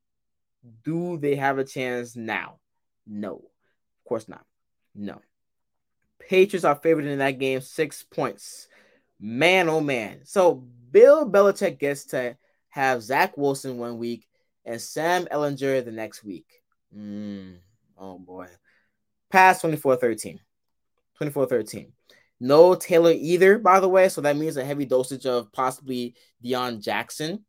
[0.84, 2.58] Do they have a chance now?
[3.06, 4.44] No, of course not.
[4.96, 5.22] No.
[6.18, 8.68] Patriots are favored in that game, six points.
[9.20, 10.22] Man, oh man.
[10.24, 10.56] So
[10.92, 12.36] Bill Belichick gets to
[12.70, 14.28] have Zach Wilson one week
[14.66, 16.48] and Sam Ehlinger the next week.
[16.96, 17.58] Mm,
[18.00, 18.48] oh boy.
[19.30, 20.40] Pass 24 13.
[21.18, 21.94] 24 13.
[22.42, 24.10] No Taylor either, by the way.
[24.10, 27.46] So that means a heavy dosage of possibly Deon Jackson,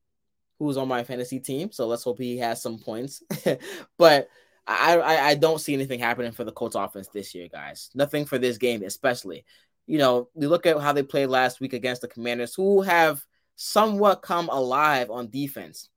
[0.59, 1.73] who's on my fantasy team.
[1.73, 3.23] So let's hope he has some points.
[3.99, 4.29] but
[4.67, 7.89] I, I, I don't see anything happening for the Colts offense this year, guys.
[7.95, 9.47] Nothing for this game, especially.
[9.87, 13.25] You know, you look at how they played last week against the Commanders, who have
[13.57, 15.89] somewhat come alive on defense,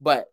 [0.00, 0.26] but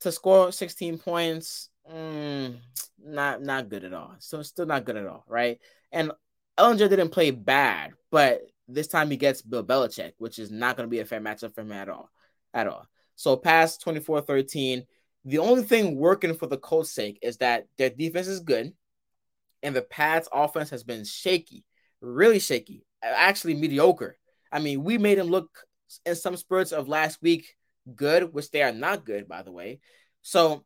[0.00, 2.56] to score 16 points, mm,
[3.02, 4.16] not not good at all.
[4.18, 5.58] So still not good at all, right?
[5.90, 6.12] And
[6.58, 10.86] Ehlinger didn't play bad, but this time he gets Bill Belichick, which is not going
[10.86, 12.10] to be a fair matchup for him at all.
[12.54, 12.86] At all.
[13.16, 14.84] So past 24 13.
[15.24, 18.72] The only thing working for the Colts' sake is that their defense is good
[19.62, 21.64] and the Pats' offense has been shaky,
[22.00, 24.18] really shaky, actually mediocre.
[24.50, 25.48] I mean, we made them look
[26.04, 27.54] in some spurts of last week
[27.94, 29.80] good, which they are not good, by the way.
[30.22, 30.64] So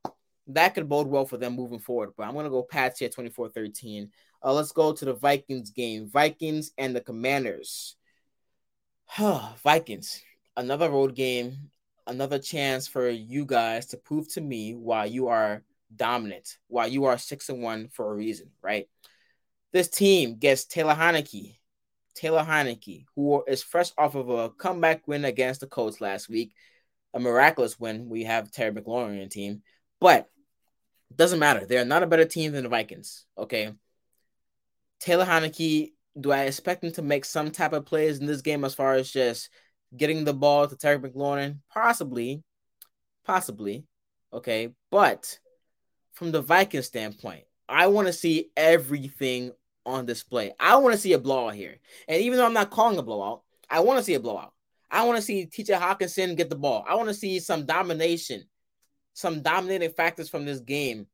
[0.49, 2.11] that could bode well for them moving forward.
[2.17, 4.11] But I'm going to go Pats here 24 13.
[4.47, 6.09] Uh, let's go to the Vikings game.
[6.09, 7.97] Vikings and the Commanders.
[9.65, 10.23] Vikings,
[10.57, 11.71] another road game,
[12.07, 15.65] another chance for you guys to prove to me why you are
[15.97, 18.89] dominant, why you are six and one for a reason, right?
[19.73, 21.57] This team gets Taylor Heinicke,
[22.15, 26.55] Taylor Heinicke, who is fresh off of a comeback win against the Colts last week,
[27.15, 28.09] a miraculous win.
[28.09, 29.63] We have Terry McLaurin team,
[30.01, 30.29] but
[31.11, 31.67] it doesn't matter.
[31.67, 33.25] They are not a better team than the Vikings.
[33.37, 33.73] Okay,
[35.01, 38.65] Taylor Heinicke, do I expect him to make some type of plays in this game
[38.65, 39.51] as far as just
[39.97, 42.43] getting the ball to Terry McLaurin, possibly,
[43.25, 43.85] possibly,
[44.33, 44.71] okay.
[44.91, 45.39] But
[46.13, 49.53] from the Vikings standpoint, I want to see everything
[49.85, 50.53] on display.
[50.59, 51.77] I want to see a blowout here,
[52.09, 54.53] and even though I'm not calling a blowout, I want to see a blowout.
[54.91, 56.85] I want to see TJ Hockenson get the ball.
[56.89, 58.45] I want to see some domination,
[59.15, 61.07] some dominating factors from this game,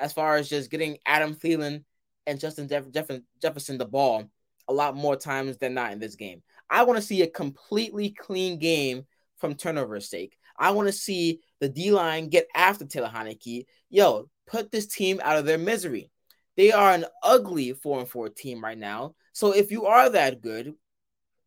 [0.00, 1.84] as far as just getting Adam Thielen
[2.28, 3.10] and Justin Jeff- Jeff-
[3.40, 4.24] Jefferson the ball
[4.68, 6.42] a lot more times than not in this game.
[6.70, 9.06] I want to see a completely clean game
[9.38, 10.36] from turnover's sake.
[10.58, 13.64] I want to see the D line get after Taylor Heinicke.
[13.88, 16.10] Yo, put this team out of their misery.
[16.56, 19.14] They are an ugly four and four team right now.
[19.32, 20.74] So if you are that good,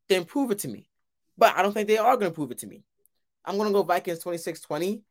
[0.10, 0.88] then prove it to me.
[1.38, 2.84] But I don't think they are going to prove it to me.
[3.46, 5.04] I'm going to go Vikings 26 20.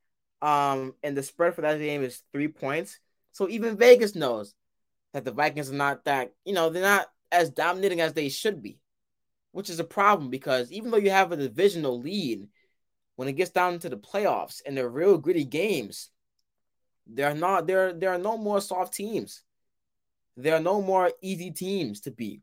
[0.43, 2.99] Um, and the spread for that game is three points.
[3.33, 4.55] So even Vegas knows
[5.13, 8.63] that the Vikings are not that, you know, they're not as dominating as they should
[8.63, 8.79] be,
[9.53, 12.49] which is a problem because even though you have a divisional lead,
[13.17, 16.11] when it gets down to the playoffs and the real gritty games,
[17.07, 19.43] there are not there there are no more soft teams.
[20.37, 22.41] There are no more easy teams to beat.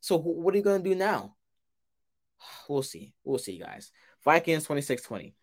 [0.00, 1.34] So what are you gonna do now?
[2.68, 3.12] We'll see.
[3.24, 3.92] We'll see, guys.
[4.24, 5.34] Vikings 26-20.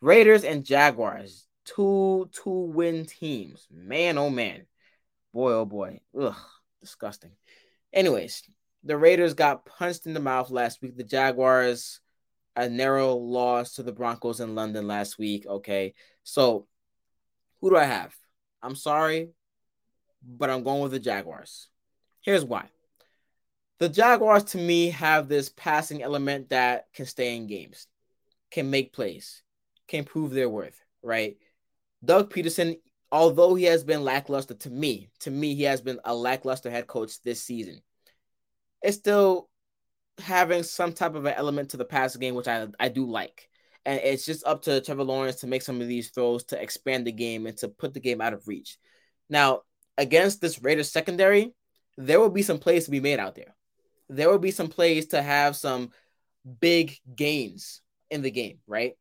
[0.00, 3.66] Raiders and Jaguars, two two win teams.
[3.70, 4.66] Man, oh man.
[5.32, 6.00] Boy, oh boy.
[6.18, 6.34] Ugh,
[6.80, 7.32] disgusting.
[7.92, 8.42] Anyways,
[8.84, 10.96] the Raiders got punched in the mouth last week.
[10.96, 12.00] The Jaguars,
[12.56, 15.46] a narrow loss to the Broncos in London last week.
[15.46, 15.94] Okay.
[16.24, 16.66] So
[17.60, 18.14] who do I have?
[18.62, 19.30] I'm sorry,
[20.22, 21.68] but I'm going with the Jaguars.
[22.20, 22.66] Here's why.
[23.78, 27.86] The Jaguars, to me, have this passing element that can stay in games,
[28.50, 29.42] can make plays,
[29.88, 31.38] can prove their worth, right?
[32.04, 32.78] Doug Pederson,
[33.12, 36.86] although he has been lackluster to me, to me, he has been a lackluster head
[36.86, 37.80] coach this season.
[38.82, 39.48] It's still
[40.18, 43.48] having some type of an element to the passing game, which I, I do like.
[43.84, 47.06] And it's just up to Trevor Lawrence to make some of these throws to expand
[47.06, 48.78] the game and to put the game out of reach.
[49.28, 49.62] Now,
[49.96, 51.54] against this Raiders secondary,
[51.96, 53.54] there will be some plays to be made out there
[54.10, 55.90] there will be some plays to have some
[56.60, 58.94] big gains in the game, right?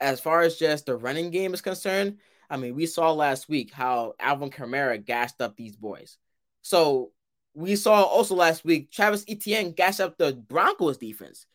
[0.00, 2.18] As far as just the running game is concerned,
[2.50, 6.18] I mean, we saw last week how Alvin Kamara gassed up these boys.
[6.62, 7.12] So
[7.54, 11.46] we saw also last week Travis Etienne gassed up the Broncos defense.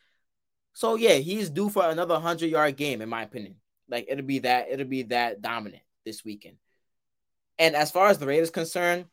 [0.74, 3.56] So yeah, he's due for another hundred yard game, in my opinion.
[3.90, 6.58] Like it'll be that it'll be that dominant this weekend.
[7.58, 9.06] And as far as the Raiders concerned,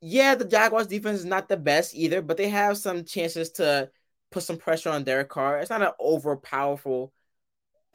[0.00, 3.90] yeah, the Jaguars defense is not the best either, but they have some chances to
[4.30, 5.58] put some pressure on Derek Carr.
[5.58, 7.12] It's not an over powerful,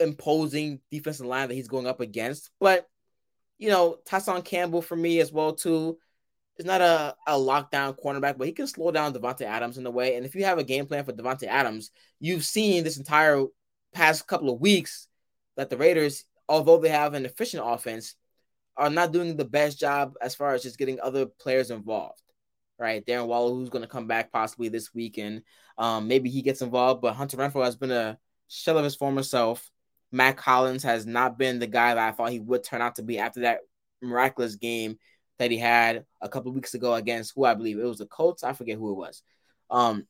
[0.04, 2.88] imposing defensive line that he's going up against, but
[3.58, 5.98] you know, Tyson Campbell for me as well too.
[6.56, 9.90] Is not a, a lockdown cornerback, but he can slow down Davante Adams in a
[9.90, 10.14] way.
[10.14, 11.90] And if you have a game plan for Davante Adams,
[12.20, 13.44] you've seen this entire
[13.92, 15.08] past couple of weeks
[15.56, 18.14] that the Raiders, although they have an efficient offense,
[18.76, 22.20] are not doing the best job as far as just getting other players involved.
[22.78, 25.42] Right, Darren Waller, who's going to come back possibly this weekend.
[25.78, 29.22] Um, maybe he gets involved, but Hunter Renfrow has been a shell of his former
[29.22, 29.70] self.
[30.14, 33.02] Mack Hollins has not been the guy that I thought he would turn out to
[33.02, 33.62] be after that
[34.00, 34.96] miraculous game
[35.40, 38.44] that he had a couple weeks ago against who I believe it was the Colts.
[38.44, 39.22] I forget who it was,
[39.72, 40.06] um,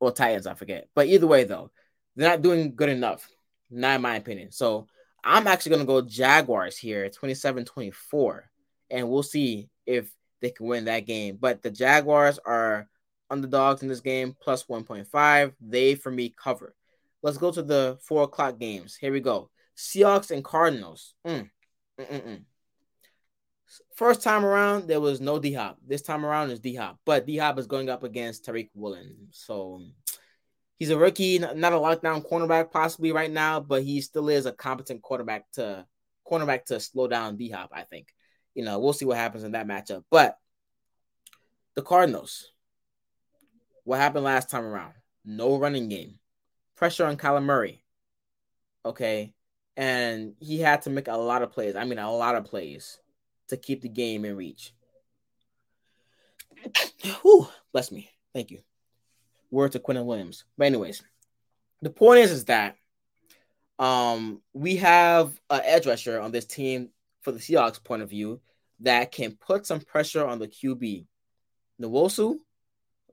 [0.00, 0.46] or Titans.
[0.46, 0.88] I forget.
[0.94, 1.70] But either way, though,
[2.16, 3.28] they're not doing good enough,
[3.70, 4.50] not in my opinion.
[4.50, 4.86] So
[5.22, 8.50] I'm actually going to go Jaguars here, 27 24.
[8.88, 11.36] And we'll see if they can win that game.
[11.38, 12.88] But the Jaguars are
[13.28, 15.52] underdogs in this game, plus 1.5.
[15.60, 16.74] They, for me, cover.
[17.26, 18.94] Let's go to the four o'clock games.
[18.94, 21.14] Here we go Seahawks and Cardinals.
[21.26, 21.50] Mm.
[22.00, 22.40] mm, mm, mm.
[23.96, 25.76] First time around, there was no D Hop.
[25.84, 29.26] This time around is D Hop, but D Hop is going up against Tariq Woolen.
[29.32, 29.92] So um,
[30.78, 34.52] he's a rookie, not a lockdown cornerback possibly right now, but he still is a
[34.52, 35.84] competent quarterback to
[36.30, 37.70] cornerback to slow down D Hop.
[37.74, 38.06] I think.
[38.54, 40.04] You know, we'll see what happens in that matchup.
[40.12, 40.38] But
[41.74, 42.52] the Cardinals,
[43.82, 44.94] what happened last time around?
[45.24, 46.20] No running game,
[46.76, 47.82] pressure on Kyler Murray.
[48.84, 49.34] Okay,
[49.76, 51.76] and he had to make a lot of plays.
[51.76, 52.98] I mean, a lot of plays
[53.48, 54.72] to keep the game in reach.
[57.22, 58.10] Whew, bless me.
[58.34, 58.60] Thank you.
[59.50, 60.44] Word to Quentin Williams.
[60.56, 61.02] But anyways,
[61.82, 62.76] the point is is that
[63.78, 66.88] um we have an edge rusher on this team
[67.20, 68.40] for the Seahawks point of view
[68.80, 71.06] that can put some pressure on the QB.
[71.80, 72.36] Nwosu,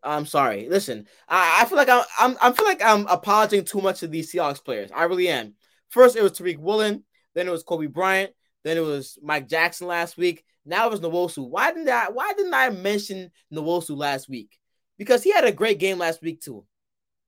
[0.03, 0.67] I'm sorry.
[0.69, 4.07] Listen, I, I feel like I'm, I'm I feel like I'm apologizing too much to
[4.07, 4.91] these Seahawks players.
[4.93, 5.53] I really am.
[5.89, 7.03] First, it was Tariq Woolen,
[7.35, 8.31] then it was Coby Bryant,
[8.63, 10.43] then it was Mike Jackson last week.
[10.65, 11.47] Now it was Nwosu.
[11.47, 14.59] Why didn't I why didn't I mention Nwosu last week?
[14.97, 16.65] because he had a great game last week too.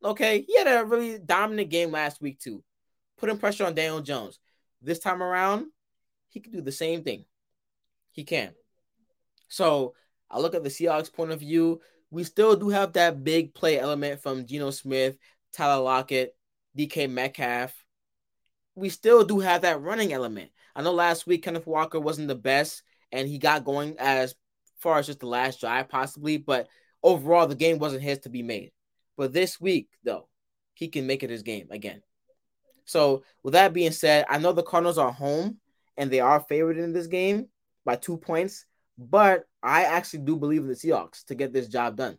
[0.03, 2.63] Okay, he had a really dominant game last week too,
[3.17, 4.39] putting pressure on Daniel Jones.
[4.81, 5.67] This time around,
[6.29, 7.25] he can do the same thing.
[8.11, 8.53] He can.
[9.47, 9.93] So
[10.29, 11.81] I look at the Seahawks point of view.
[12.15, 15.17] We still do have that big play element from Geno Smith,
[15.51, 16.33] Tyler Lockett,
[16.77, 17.73] DK Metcalf.
[18.73, 20.51] We still do have that running element.
[20.73, 24.33] I know last week Kenneth Walker wasn't the best, and he got going as
[24.77, 26.69] far as just the last drive, possibly, but
[27.03, 28.71] overall the game wasn't his to be made.
[29.17, 30.29] But this week, though,
[30.73, 32.01] he can make it his game again.
[32.85, 35.57] So, with that being said, I know the Cardinals are home
[35.97, 37.49] and they are favored in this game
[37.83, 38.65] by two points,
[38.97, 42.17] but I actually do believe in the Seahawks to get this job done.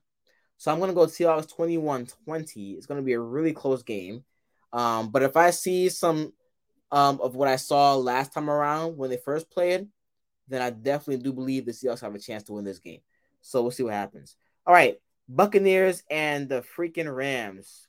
[0.59, 2.73] So, I'm going to go Seahawks 21 20.
[2.73, 4.25] It's going to be a really close game.
[4.73, 6.33] Um, but if I see some
[6.91, 9.89] um, of what I saw last time around when they first played,
[10.49, 13.01] then I definitely do believe the Seahawks have a chance to win this game.
[13.43, 14.37] So, we'll see what happens.
[14.67, 14.97] All right.
[15.29, 17.89] Buccaneers and the freaking Rams.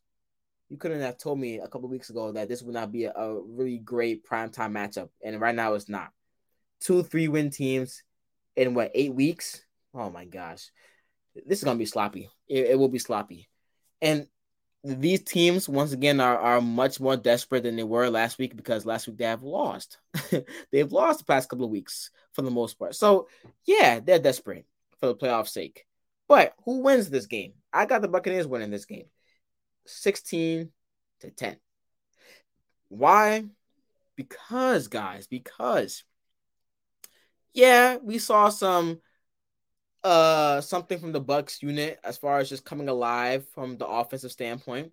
[0.69, 3.13] You couldn't have told me a couple weeks ago that this would not be a,
[3.13, 5.09] a really great primetime matchup.
[5.23, 6.09] And right now it's not.
[6.81, 8.03] Two three win teams
[8.57, 9.63] in what, eight weeks?
[9.93, 10.69] Oh my gosh.
[11.45, 12.29] This is to be sloppy.
[12.47, 13.47] It, it will be sloppy.
[14.01, 14.27] And
[14.83, 18.85] these teams once again are, are much more desperate than they were last week because
[18.85, 19.97] last week they have lost.
[20.71, 22.95] They've lost the past couple of weeks for the most part.
[22.95, 23.27] So
[23.65, 24.65] yeah, they're desperate
[24.99, 25.85] for the playoff sake.
[26.27, 27.53] But who wins this game?
[27.71, 29.05] I got the Buccaneers winning this game
[29.85, 30.69] 16
[31.21, 31.57] to 10.
[32.89, 33.45] Why?
[34.15, 36.03] Because, guys, because
[37.57, 39.01] yeah, we saw some
[40.03, 44.31] uh something from the Bucks unit as far as just coming alive from the offensive
[44.31, 44.91] standpoint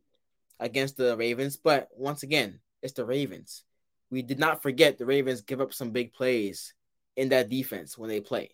[0.59, 3.65] against the Ravens, but once again, it's the Ravens.
[4.11, 6.75] We did not forget the Ravens give up some big plays
[7.17, 8.51] in that defense when they play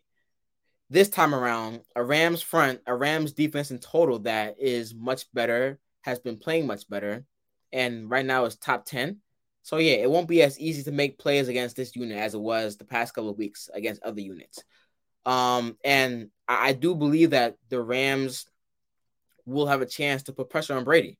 [0.91, 5.79] this time around, a Rams front, a Rams defense in total that is much better,
[6.03, 7.25] has been playing much better,
[7.73, 9.19] and right now is top 10.
[9.63, 12.41] So yeah, it won't be as easy to make plays against this unit as it
[12.41, 14.63] was the past couple of weeks against other units.
[15.27, 18.47] Um, and I, do believe that the Rams
[19.45, 21.19] will have a chance to put pressure on Brady.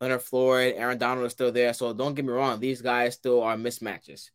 [0.00, 1.72] Leonard Floyd, Aaron Donald is still there.
[1.72, 4.30] So don't get me wrong, these guys still are mismatches,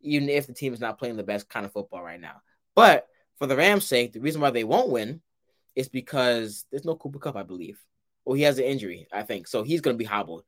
[0.00, 2.42] even if the team is not playing the best kind of football right now.
[2.74, 3.06] But
[3.38, 5.20] for the Rams' sake, the reason why they won't win
[5.74, 7.82] is because there's no Cooper Kupp, I believe.
[8.24, 9.48] Well, he has an injury, I think.
[9.48, 10.44] So he's going to be hobbled,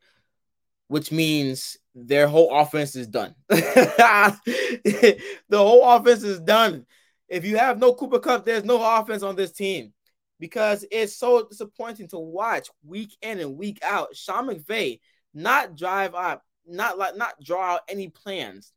[0.93, 3.35] which means their whole offense is done.
[3.49, 5.17] the
[5.51, 6.85] whole offense is done.
[7.29, 9.95] If you have no Cooper Kupp, there's no offense on this team
[10.39, 14.15] because it's so disappointing to watch week in and week out.
[14.15, 15.01] Sean McVay
[15.33, 18.75] not drive up, not like not draw out any plans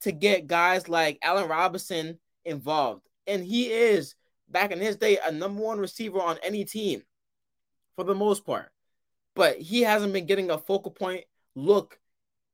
[0.00, 4.16] to get guys like Allen Robinson involved and he is
[4.48, 7.04] back in his day a number one receiver on any team
[7.94, 8.72] for the most part.
[9.36, 11.22] But he hasn't been getting a focal point
[11.54, 11.98] look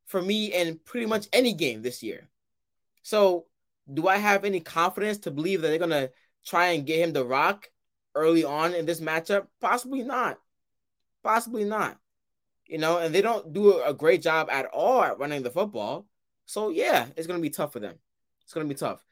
[0.06, 2.28] for me in pretty much any game this year.
[3.02, 3.46] So,
[3.92, 6.10] do I have any confidence to believe that they're going to
[6.44, 7.68] try and get him the rock
[8.14, 9.46] early on in this matchup?
[9.60, 10.38] Possibly not.
[11.22, 11.98] Possibly not.
[12.66, 16.06] You know, and they don't do a great job at all at running the football.
[16.44, 17.94] So, yeah, it's going to be tough for them.
[18.42, 19.02] It's going to be tough.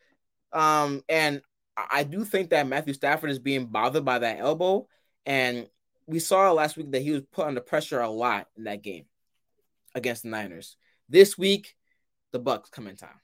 [0.52, 1.42] Um, and
[1.76, 4.88] I do think that Matthew Stafford is being bothered by that elbow.
[5.24, 5.68] And
[6.06, 9.06] we saw last week that he was put under pressure a lot in that game
[9.96, 10.76] against the Niners.
[11.08, 11.74] This week,
[12.30, 13.18] the Bucks come in town.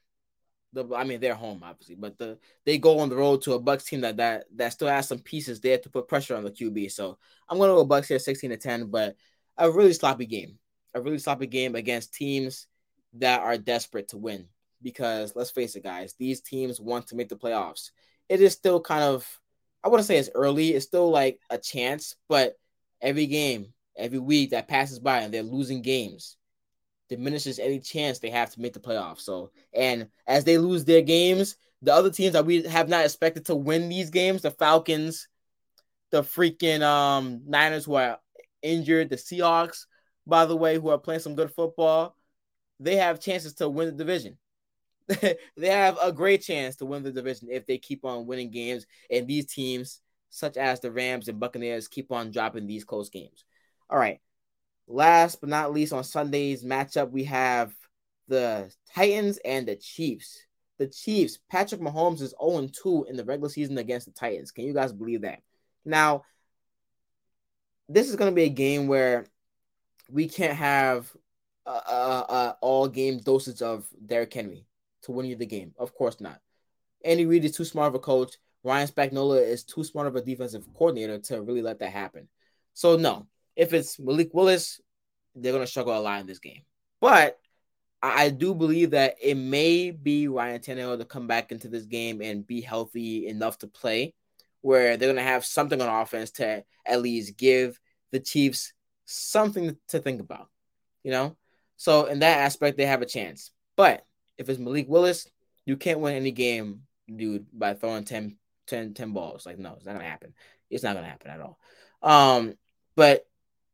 [0.72, 3.60] The, I mean, they're home obviously, but the they go on the road to a
[3.60, 6.50] Bucks team that that that still has some pieces there to put pressure on the
[6.50, 6.90] QB.
[6.90, 7.18] So
[7.48, 9.16] I'm gonna go Bucks here, 16 to 10, but
[9.58, 10.58] a really sloppy game,
[10.94, 12.66] a really sloppy game against teams
[13.14, 14.48] that are desperate to win
[14.82, 17.90] because let's face it, guys, these teams want to make the playoffs.
[18.28, 19.26] It is still kind of,
[19.84, 22.54] I wouldn't say it's early, it's still like a chance, but
[23.00, 26.36] every game, every week that passes by and they're losing games
[27.16, 29.20] diminishes any chance they have to make the playoffs.
[29.20, 33.46] So, and as they lose their games, the other teams that we have not expected
[33.46, 35.28] to win these games, the Falcons,
[36.10, 38.18] the freaking um Niners who are
[38.62, 39.86] injured, the Seahawks,
[40.26, 42.16] by the way, who are playing some good football,
[42.80, 44.38] they have chances to win the division.
[45.08, 48.86] they have a great chance to win the division if they keep on winning games.
[49.10, 50.00] And these teams,
[50.30, 53.44] such as the Rams and Buccaneers, keep on dropping these close games.
[53.90, 54.20] All right.
[54.88, 57.72] Last but not least, on Sunday's matchup, we have
[58.28, 60.44] the Titans and the Chiefs.
[60.78, 64.50] The Chiefs, Patrick Mahomes is 0 2 in the regular season against the Titans.
[64.50, 65.40] Can you guys believe that?
[65.84, 66.24] Now,
[67.88, 69.26] this is going to be a game where
[70.10, 71.12] we can't have
[71.66, 74.66] a, a, a all game dosage of Derrick Henry
[75.02, 75.72] to win you the game.
[75.78, 76.40] Of course not.
[77.04, 78.36] Andy Reid is too smart of a coach.
[78.64, 82.28] Ryan Spagnuolo is too smart of a defensive coordinator to really let that happen.
[82.74, 83.26] So no,
[83.56, 84.80] if it's Malik Willis,
[85.34, 86.62] they're gonna struggle a lot in this game.
[87.00, 87.38] But
[88.02, 92.20] I, do believe that it may be Ryan Tannehill to come back into this game
[92.20, 94.14] and be healthy enough to play,
[94.60, 97.78] where they're gonna have something on offense to at least give
[98.10, 98.72] the Chiefs
[99.04, 100.48] something to think about.
[101.04, 101.36] You know,
[101.76, 103.50] so in that aspect, they have a chance.
[103.76, 104.04] But
[104.38, 105.26] if it's Malik Willis,
[105.64, 106.82] you can't win any game,
[107.14, 108.36] dude, by throwing 10,
[108.66, 109.46] 10, 10 balls.
[109.46, 110.34] Like, no, it's not gonna happen.
[110.70, 111.58] It's not gonna happen at all.
[112.02, 112.54] Um,
[112.96, 113.26] but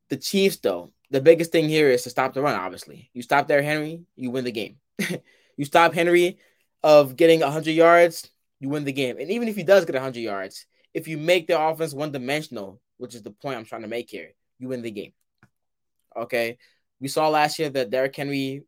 [0.09, 2.55] the Chiefs, though, the biggest thing here is to stop the run.
[2.55, 4.77] Obviously, you stop there, Henry, you win the game.
[5.57, 6.39] you stop Henry
[6.83, 8.31] of getting 100 yards,
[8.61, 9.19] you win the game.
[9.19, 12.81] And even if he does get 100 yards, if you make the offense one dimensional,
[12.97, 15.13] which is the point I'm trying to make here, you win the game.
[16.17, 16.59] Okay.
[17.01, 18.65] We saw last year that Derrick Henry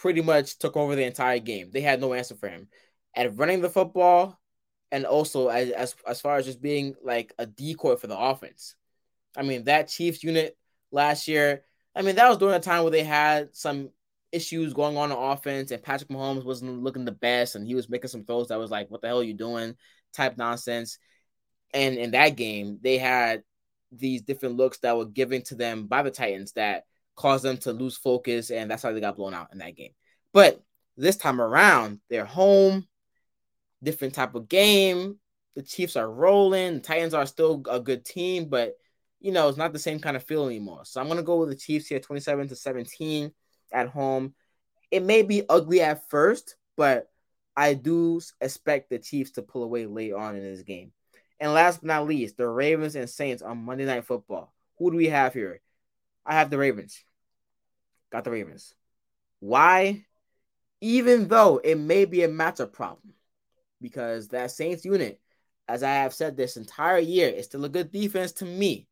[0.00, 1.70] pretty much took over the entire game.
[1.70, 2.68] They had no answer for him
[3.14, 4.38] at running the football
[4.90, 8.74] and also as, as, as far as just being like a decoy for the offense.
[9.36, 10.56] I mean, that Chiefs unit
[10.92, 11.64] last year,
[11.94, 13.90] I mean, that was during a time where they had some
[14.30, 17.88] issues going on on offense and Patrick Mahomes wasn't looking the best and he was
[17.90, 19.74] making some throws that was like, what the hell are you doing?
[20.12, 20.98] type nonsense.
[21.74, 23.42] And in that game, they had
[23.90, 26.84] these different looks that were given to them by the Titans that
[27.16, 29.92] caused them to lose focus, and that's how they got blown out in that game.
[30.32, 30.62] But
[30.96, 32.86] this time around, they're home,
[33.82, 35.18] different type of game.
[35.56, 36.74] The Chiefs are rolling.
[36.74, 38.74] The Titans are still a good team, but
[39.22, 40.84] you know, it's not the same kind of feel anymore.
[40.84, 43.32] So I'm gonna go with the Chiefs here, 27 to 17
[43.72, 44.34] at home.
[44.90, 47.08] It may be ugly at first, but
[47.56, 50.92] I do expect the Chiefs to pull away late on in this game.
[51.38, 54.52] And last but not least, the Ravens and Saints on Monday Night Football.
[54.78, 55.60] Who do we have here?
[56.26, 57.02] I have the Ravens.
[58.10, 58.74] Got the Ravens.
[59.38, 60.04] Why?
[60.80, 63.14] Even though it may be a matchup problem,
[63.80, 65.20] because that Saints unit,
[65.68, 68.88] as I have said this entire year, is still a good defense to me.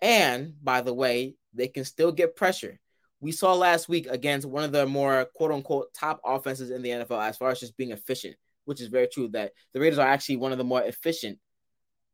[0.00, 2.78] And by the way, they can still get pressure.
[3.20, 6.90] We saw last week against one of the more quote unquote top offenses in the
[6.90, 10.06] NFL as far as just being efficient, which is very true that the Raiders are
[10.06, 11.38] actually one of the more efficient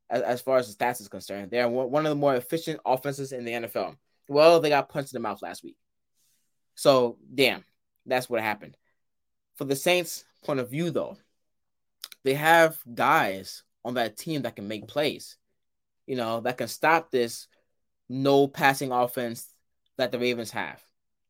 [0.09, 1.51] as, as far as the stats is concerned.
[1.51, 3.97] They're one of the more efficient offenses in the NFL.
[4.29, 5.77] Well, they got punched in the mouth last week.
[6.77, 7.65] So, damn,
[8.07, 8.77] that's what happened.
[9.57, 11.17] For the Saints' point of view, though,
[12.25, 15.37] they have guys on that team that can make plays,
[16.07, 17.49] you know, that can stop this
[18.11, 19.49] no passing offense
[19.97, 20.83] that the Ravens have,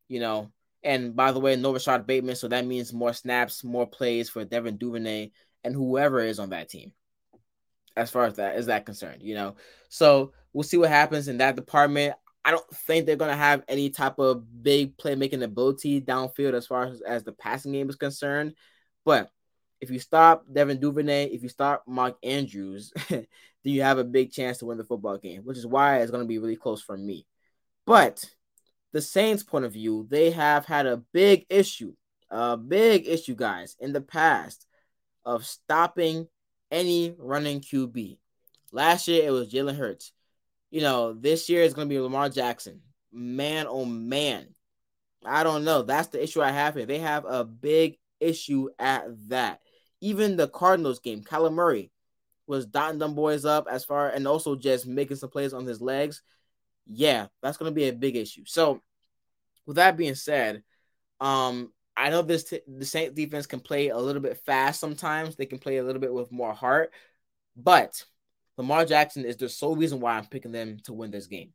[0.09, 0.51] you know.
[0.83, 4.47] And by the way, no Rashod Bateman, so that means more snaps, more plays for
[4.47, 5.31] Devin Duvernay
[5.63, 6.93] and whoever is on that team.
[7.97, 9.57] As far as that is that concerned, you know.
[9.91, 12.15] So we'll see what happens in that department.
[12.47, 16.87] I don't think they're gonna have any type of big playmaking ability downfield as far
[16.87, 18.55] as, as the passing game is concerned.
[19.05, 19.31] But
[19.83, 22.91] if you stop Devin Duvernay, if you stop Mark Andrews,
[23.65, 26.11] then you have a big chance to win the football game, which is why it's
[26.11, 27.27] gonna be really close for me.
[27.87, 28.25] But
[28.93, 31.95] the Saints' point of view, they have had a big issue,
[32.31, 34.67] a big issue, guys, in the past
[35.25, 36.29] of stopping
[36.71, 38.19] any running QB.
[38.73, 40.13] Last year it was Jalen Hurts
[40.71, 42.81] you know, this year is going to be Lamar Jackson.
[43.13, 44.47] Man, oh man.
[45.25, 45.83] I don't know.
[45.83, 46.87] That's the issue I have here.
[46.87, 49.61] They have a big issue at that.
[50.01, 51.91] Even the Cardinals game, Kyler Murray
[52.51, 55.81] was dotting them boys up as far and also just making some plays on his
[55.81, 56.21] legs.
[56.85, 58.43] Yeah, that's going to be a big issue.
[58.45, 58.83] So,
[59.67, 60.65] with that being said,
[61.21, 65.37] um, I know this t- the Saint defense can play a little bit fast sometimes.
[65.37, 66.93] They can play a little bit with more heart,
[67.57, 68.05] but
[68.57, 71.53] Lamar Jackson is the sole reason why I'm picking them to win this game.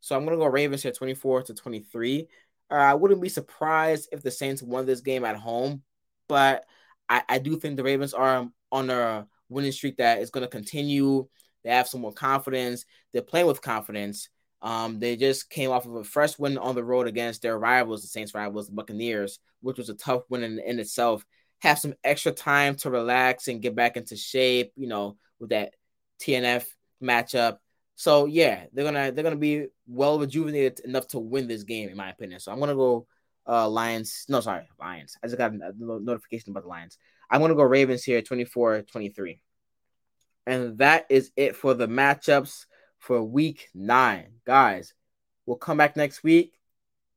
[0.00, 2.28] So I'm gonna go Ravens here 24 to 23.
[2.70, 5.82] Uh, I wouldn't be surprised if the Saints won this game at home,
[6.28, 6.64] but
[7.10, 10.48] I, I do think the Ravens are on a winning streak that is going to
[10.48, 11.26] continue.
[11.64, 12.84] They have some more confidence.
[13.12, 14.28] They're playing with confidence.
[14.62, 18.02] Um, they just came off of a fresh win on the road against their rivals,
[18.02, 21.24] the Saints rivals, the Buccaneers, which was a tough win in, in itself.
[21.60, 25.74] Have some extra time to relax and get back into shape, you know, with that
[26.20, 26.66] TNF
[27.02, 27.58] matchup.
[27.96, 31.96] So yeah, they're gonna they're gonna be well rejuvenated enough to win this game, in
[31.96, 32.40] my opinion.
[32.40, 33.06] So I'm gonna go
[33.46, 34.24] uh Lions.
[34.28, 35.16] No, sorry, Lions.
[35.22, 36.96] I just got a notification about the Lions.
[37.30, 39.40] I'm gonna go Ravens here, 24-23.
[40.46, 42.66] And that is it for the matchups
[42.98, 44.32] for week nine.
[44.44, 44.94] Guys,
[45.46, 46.54] we'll come back next week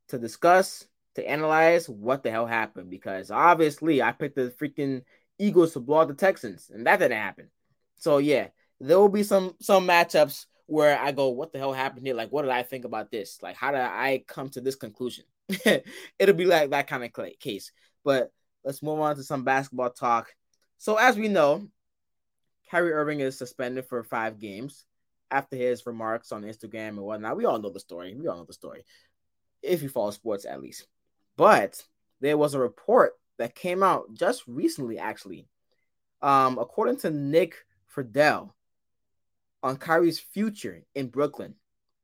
[0.09, 0.85] to discuss,
[1.15, 2.89] to analyze what the hell happened.
[2.89, 5.03] Because obviously I picked the freaking
[5.39, 7.49] Eagles to blow out the Texans, and that didn't happen.
[7.95, 8.47] So yeah,
[8.79, 12.15] there will be some some matchups where I go, what the hell happened here?
[12.15, 13.39] Like, what did I think about this?
[13.41, 15.25] Like, how did I come to this conclusion?
[16.19, 17.71] It'll be like that kind of case.
[18.03, 18.31] But
[18.63, 20.33] let's move on to some basketball talk.
[20.77, 21.67] So, as we know,
[22.69, 24.85] Kyrie Irving is suspended for five games
[25.31, 27.37] after his remarks on Instagram and whatnot.
[27.37, 28.15] We all know the story.
[28.15, 28.83] We all know the story.
[29.61, 30.85] if you follow sports at least.
[31.37, 31.81] But
[32.19, 35.47] there was a report that came out just recently, actually.
[36.21, 37.55] Um, according to Nick
[37.93, 38.51] Friedell
[39.61, 41.55] on Kyrie's future in Brooklyn,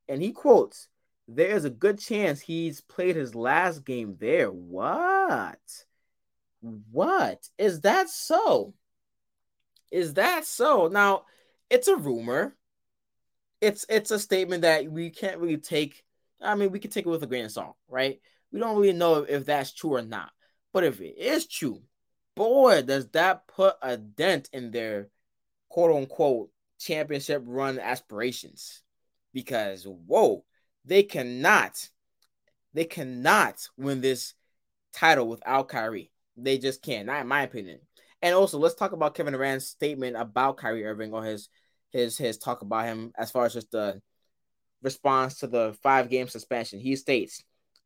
[0.08, 0.88] and he quotes,
[1.28, 4.48] There is a good chance he's played his last game there.
[4.50, 5.60] What?
[6.62, 7.48] What?
[7.58, 8.74] Is that so?
[9.92, 10.88] Is that so?
[10.88, 11.24] Now,
[11.70, 12.56] it's a rumor.
[13.62, 16.04] It's it's a statement that we can't really take.
[16.42, 18.20] I mean, we can take it with a grain of salt, right?
[18.52, 20.32] We don't really know if that's true or not.
[20.72, 21.82] But if it is true,
[22.36, 25.10] boy, does that put a dent in their
[25.70, 26.50] quote unquote
[26.80, 28.82] championship run aspirations.
[29.34, 30.44] Because whoa,
[30.86, 31.90] they cannot,
[32.74, 34.34] they cannot win this
[34.92, 36.12] title without Kyrie.
[36.44, 37.80] They just can't, not in my opinion.
[38.22, 41.50] And also, let's talk about Kevin Durant's statement about Kyrie Irving or his
[41.92, 44.02] his his talk about him as far as just the
[44.82, 46.80] response to the five game suspension.
[46.80, 47.44] He states,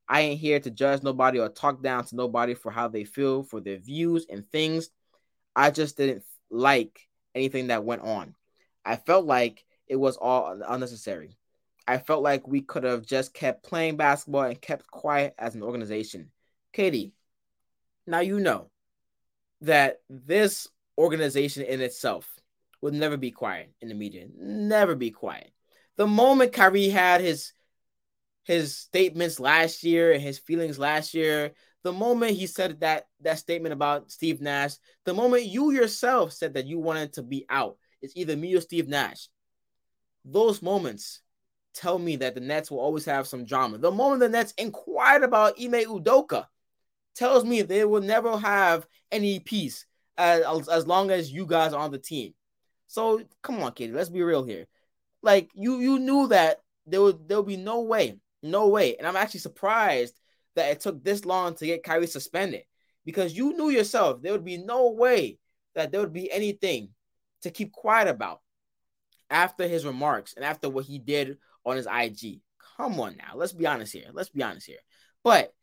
[0.08, 3.44] I ain't here to judge nobody or talk down to nobody for how they feel,
[3.44, 4.90] for their views and things.
[5.56, 7.00] I just didn't like
[7.36, 8.36] anything that went on.
[8.86, 11.38] I felt like it was all unnecessary.
[11.88, 15.64] I felt like we could have just kept playing basketball and kept quiet as an
[15.64, 16.32] organization.
[16.72, 17.14] Katie,
[18.06, 18.70] now you know
[19.62, 22.30] that this organization in itself
[22.82, 24.28] would never be quiet in the media.
[24.38, 25.52] Never be quiet.
[25.96, 27.54] The moment Kyrie had his
[28.44, 33.40] his statements last year and his feelings last year, the moment he said that that
[33.40, 34.74] statement about Steve Nash,
[35.06, 38.62] the moment you yourself said that you wanted to be out, it's either me or
[38.62, 39.30] Steve Nash.
[40.26, 41.22] Those moments
[41.74, 43.78] tell me that the Nets will always have some drama.
[43.78, 46.46] The moment the Nets inquired about Ime Udoka
[47.16, 49.86] tells me they will never have any peace
[50.18, 52.34] as, as long as you guys are on the team.
[52.88, 54.68] So come on, Katie, let's be real here.
[55.22, 59.08] Like you, you knew that there would there would be no way, no way, and
[59.08, 60.20] I'm actually surprised
[60.56, 62.64] that it took this long to get Kyrie suspended
[63.06, 65.40] because you knew yourself there would be no way
[65.76, 66.90] that there would be anything
[67.42, 68.42] to keep quiet about
[69.30, 72.42] after his remarks and after what he did on his IG.
[72.78, 74.10] Come on now, let's be honest here.
[74.12, 74.78] Let's be honest here.
[75.24, 75.54] But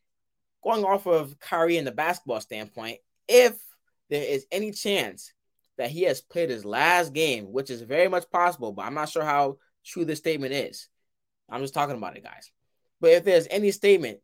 [0.62, 2.98] going off of Kyrie in the basketball standpoint,
[3.28, 3.56] if
[4.08, 5.32] there is any chance
[5.78, 9.08] that he has played his last game, which is very much possible, but I'm not
[9.08, 10.88] sure how true this statement is.
[11.48, 12.50] I'm just talking about it, guys.
[13.00, 14.18] But if there's any statement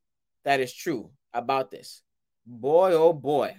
[0.45, 2.03] that is true about this,
[2.47, 3.57] boy, oh boy,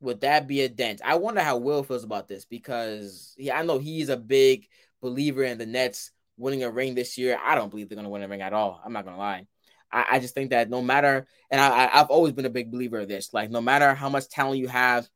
[0.00, 1.00] would that be a dent?
[1.04, 4.66] I wonder how Will feels about this because he, I know he's a big
[5.02, 7.38] believer in the Nets winning a ring this year.
[7.42, 8.80] I don't believe they're going to win a ring at all.
[8.84, 9.46] I'm not going to lie.
[9.92, 13.00] I, I, just think that no matter, and I, I've always been a big believer
[13.00, 15.08] of this, like no matter how much talent you have,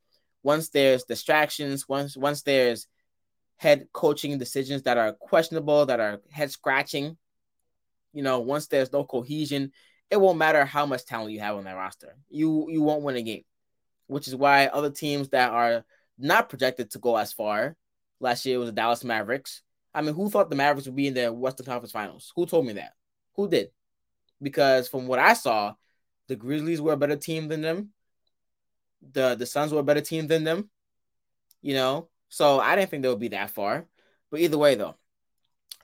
[0.42, 2.86] once there's distractions, once once there's
[3.56, 7.16] head coaching decisions that are questionable, that are head scratching,
[8.12, 9.72] you know, once there's no cohesion,
[10.10, 12.16] it won't matter how much talent you have on that roster.
[12.28, 13.44] You you won't win a game.
[14.06, 15.84] Which is why other teams that are
[16.18, 17.76] not projected to go as far,
[18.18, 19.62] last year was the Dallas Mavericks.
[19.94, 22.32] I mean, who thought the Mavericks would be in the Western Conference Finals?
[22.34, 22.92] Who told me that?
[23.36, 23.70] Who did?
[24.42, 25.74] Because from what I saw,
[26.28, 27.92] the Grizzlies were a better team than them
[29.12, 30.70] the the Suns were a better team than them.
[31.62, 33.86] You know, so I didn't think they would be that far.
[34.30, 34.94] But either way, though,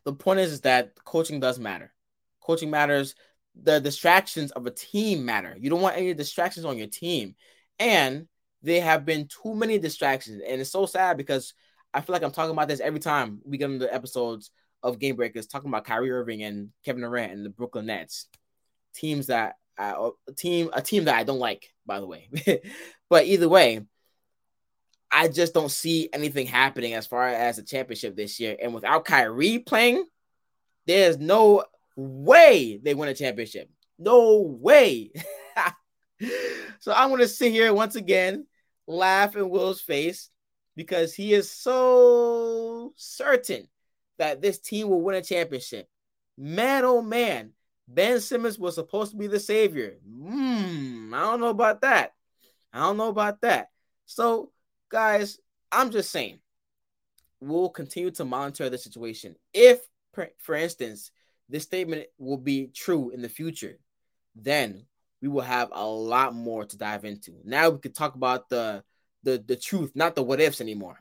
[0.04, 1.92] the point is, is that coaching does matter.
[2.40, 3.14] Coaching matters.
[3.60, 5.56] The distractions of a team matter.
[5.58, 7.34] You don't want any distractions on your team,
[7.78, 8.28] and
[8.62, 11.54] there have been too many distractions, and it's so sad because
[11.92, 14.50] I feel like I'm talking about this every time we get into episodes
[14.82, 18.26] of Game Breakers, talking about Kyrie Irving and Kevin Durant and the Brooklyn Nets,
[18.96, 22.28] teams that uh, a team a team that I don't like, by the way.
[23.10, 23.82] but either way,
[25.10, 28.56] I just don't see anything happening as far as a championship this year.
[28.60, 30.04] And without Kyrie playing,
[30.86, 31.64] there's no
[31.96, 33.70] way they win a championship.
[33.98, 35.12] No way.
[36.80, 38.46] so I'm gonna sit here once again,
[38.86, 40.30] laugh in Will's face
[40.74, 43.68] because he is so certain
[44.18, 45.88] that this team will win a championship.
[46.38, 47.52] Man, oh man,
[47.88, 49.96] Ben Simmons was supposed to be the savior.
[50.04, 52.14] Hmm, I don't know about that.
[52.72, 53.68] I don't know about that.
[54.06, 54.50] So,
[54.90, 55.38] guys,
[55.70, 56.40] I'm just saying,
[57.40, 59.36] we'll continue to monitor the situation.
[59.52, 59.80] If,
[60.38, 61.10] for instance,
[61.48, 63.78] this statement will be true in the future,
[64.34, 64.86] then
[65.22, 67.32] we will have a lot more to dive into.
[67.44, 68.82] Now we could talk about the
[69.22, 70.98] the the truth, not the what ifs anymore.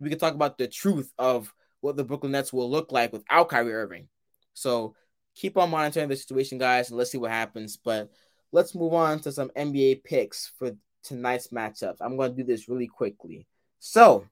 [0.00, 3.48] We could talk about the truth of what the Brooklyn Nets will look like without
[3.48, 4.08] Kyrie Irving.
[4.54, 4.94] So
[5.38, 7.76] keep on monitoring the situation, guys, and let's see what happens.
[7.76, 8.10] But
[8.52, 10.72] let's move on to some NBA picks for
[11.04, 11.98] tonight's matchups.
[12.00, 13.46] I'm going to do this really quickly.
[13.78, 14.26] So,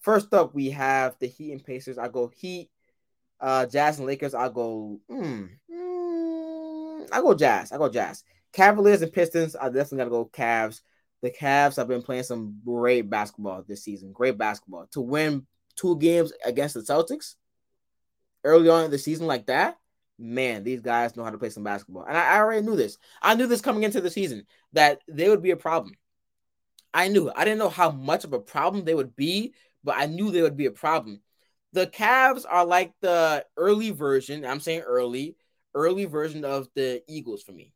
[0.00, 1.98] first up, we have the Heat and Pacers.
[1.98, 2.70] I go Heat.
[3.40, 4.34] Uh, Jazz and Lakers.
[4.34, 5.00] I'll go.
[5.10, 7.72] Mm, mm, I go Jazz.
[7.72, 8.22] I go Jazz.
[8.52, 9.56] Cavaliers and Pistons.
[9.56, 10.80] I definitely gotta go Cavs.
[11.22, 14.12] The Cavs have been playing some great basketball this season.
[14.12, 17.34] Great basketball to win two games against the Celtics
[18.44, 19.76] early on in the season like that.
[20.18, 22.98] Man, these guys know how to play some basketball, and I, I already knew this.
[23.20, 25.94] I knew this coming into the season that they would be a problem.
[26.94, 27.30] I knew.
[27.34, 30.42] I didn't know how much of a problem they would be, but I knew they
[30.42, 31.22] would be a problem.
[31.72, 34.44] The Cavs are like the early version.
[34.44, 35.36] I'm saying early,
[35.74, 37.72] early version of the Eagles for me,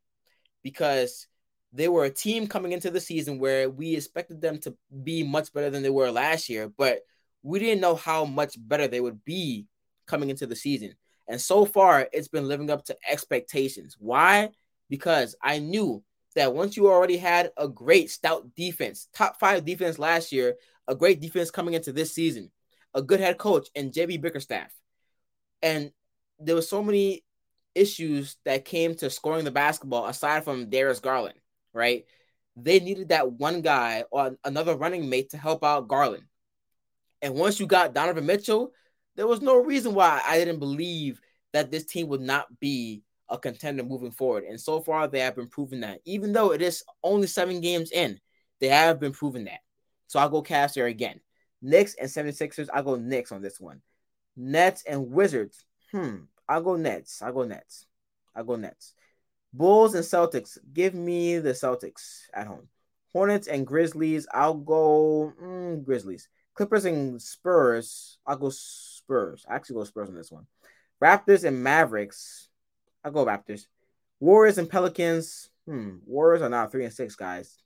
[0.63, 1.27] because
[1.73, 5.53] they were a team coming into the season where we expected them to be much
[5.53, 7.01] better than they were last year, but
[7.43, 9.67] we didn't know how much better they would be
[10.07, 10.95] coming into the season.
[11.29, 13.97] And so far, it's been living up to expectations.
[13.99, 14.51] Why?
[14.89, 16.03] Because I knew
[16.37, 20.55] that once you already had a great stout defense, top five defense last year,
[20.87, 22.51] a great defense coming into this season,
[22.95, 24.73] a good head coach, and JB Bickerstaff.
[25.63, 25.91] And
[26.39, 27.25] there were so many
[27.75, 31.39] issues that came to scoring the basketball aside from Darius Garland,
[31.73, 32.05] right?
[32.57, 36.25] They needed that one guy or another running mate to help out Garland.
[37.21, 38.73] And once you got Donovan Mitchell,
[39.17, 41.21] there was no reason why I didn't believe
[41.53, 44.45] that this team would not be a contender moving forward.
[44.45, 46.01] And so far, they have been proving that.
[46.05, 48.21] Even though it is only seven games in,
[48.61, 49.61] they have been proving that.
[50.07, 51.21] So I'll go Cavs there again.
[51.63, 53.81] Knicks and 76ers, I'll go Knicks on this one.
[54.37, 55.65] Nets and Wizards.
[55.91, 56.17] Hmm.
[56.49, 57.23] I'll go Nets.
[57.23, 57.87] I'll go Nets.
[58.35, 58.95] I'll go Nets.
[59.53, 60.59] Bulls and Celtics.
[60.73, 62.69] Give me the Celtics at home.
[63.13, 64.27] Hornets and Grizzlies.
[64.33, 66.29] I'll go mm, Grizzlies.
[66.55, 68.19] Clippers and Spurs.
[68.27, 68.51] I'll go
[69.07, 69.47] Spurs.
[69.49, 70.47] I actually go Spurs on this one.
[71.03, 72.49] Raptors and Mavericks.
[73.05, 73.67] I'll go Raptors.
[74.19, 75.49] Warriors and Pelicans.
[75.67, 75.99] Hmm.
[76.07, 77.57] Warriors are now three and six, guys.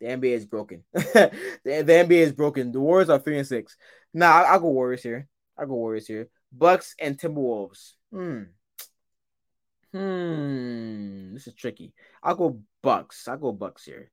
[0.00, 0.84] The NBA is broken.
[0.92, 1.30] the,
[1.64, 2.72] the, NBA is broken.
[2.72, 3.76] The Warriors are three and six.
[4.12, 5.28] Nah, I'll, I'll go Warriors here.
[5.56, 6.28] I'll go Warriors here.
[6.52, 7.92] Bucks and Timberwolves.
[8.12, 8.42] Hmm.
[9.92, 11.34] Hmm.
[11.34, 11.92] This is tricky.
[12.22, 13.28] I'll go Bucks.
[13.28, 14.10] I'll go Bucks here.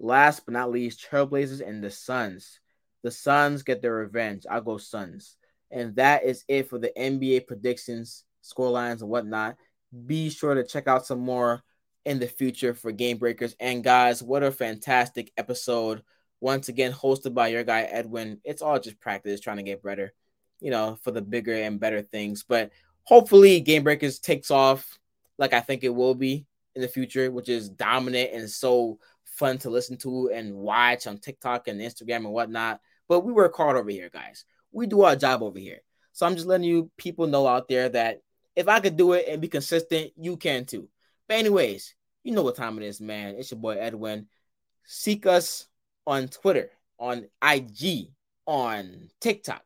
[0.00, 2.60] Last but not least, Trailblazers and the Suns.
[3.02, 4.44] The Suns get their revenge.
[4.48, 5.36] I'll go Suns.
[5.70, 9.56] And that is it for the NBA predictions, score lines, and whatnot.
[10.06, 11.62] Be sure to check out some more
[12.04, 13.54] in the future for Game Breakers.
[13.60, 16.02] And guys, what a fantastic episode.
[16.40, 18.40] Once again, hosted by your guy Edwin.
[18.44, 20.12] It's all just practice, trying to get better,
[20.60, 22.44] you know, for the bigger and better things.
[22.48, 22.70] But
[23.02, 24.98] hopefully, Game Breakers takes off
[25.38, 29.58] like I think it will be in the future, which is dominant and so fun
[29.58, 32.80] to listen to and watch on TikTok and Instagram and whatnot.
[33.08, 34.44] But we work hard over here, guys.
[34.72, 35.80] We do our job over here.
[36.12, 38.20] So I'm just letting you people know out there that
[38.56, 40.88] if I could do it and be consistent, you can too.
[41.28, 41.94] But anyways,
[42.24, 43.36] you know what time it is, man.
[43.36, 44.26] It's your boy Edwin.
[44.84, 45.68] Seek us
[46.06, 48.08] on Twitter, on IG,
[48.46, 49.62] on TikTok.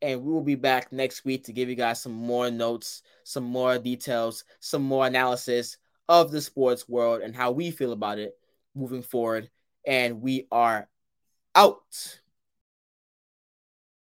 [0.00, 3.44] And we will be back next week to give you guys some more notes, some
[3.44, 5.76] more details, some more analysis
[6.08, 8.32] of the sports world and how we feel about it
[8.74, 9.50] moving forward.
[9.86, 10.88] And we are
[11.54, 12.20] out.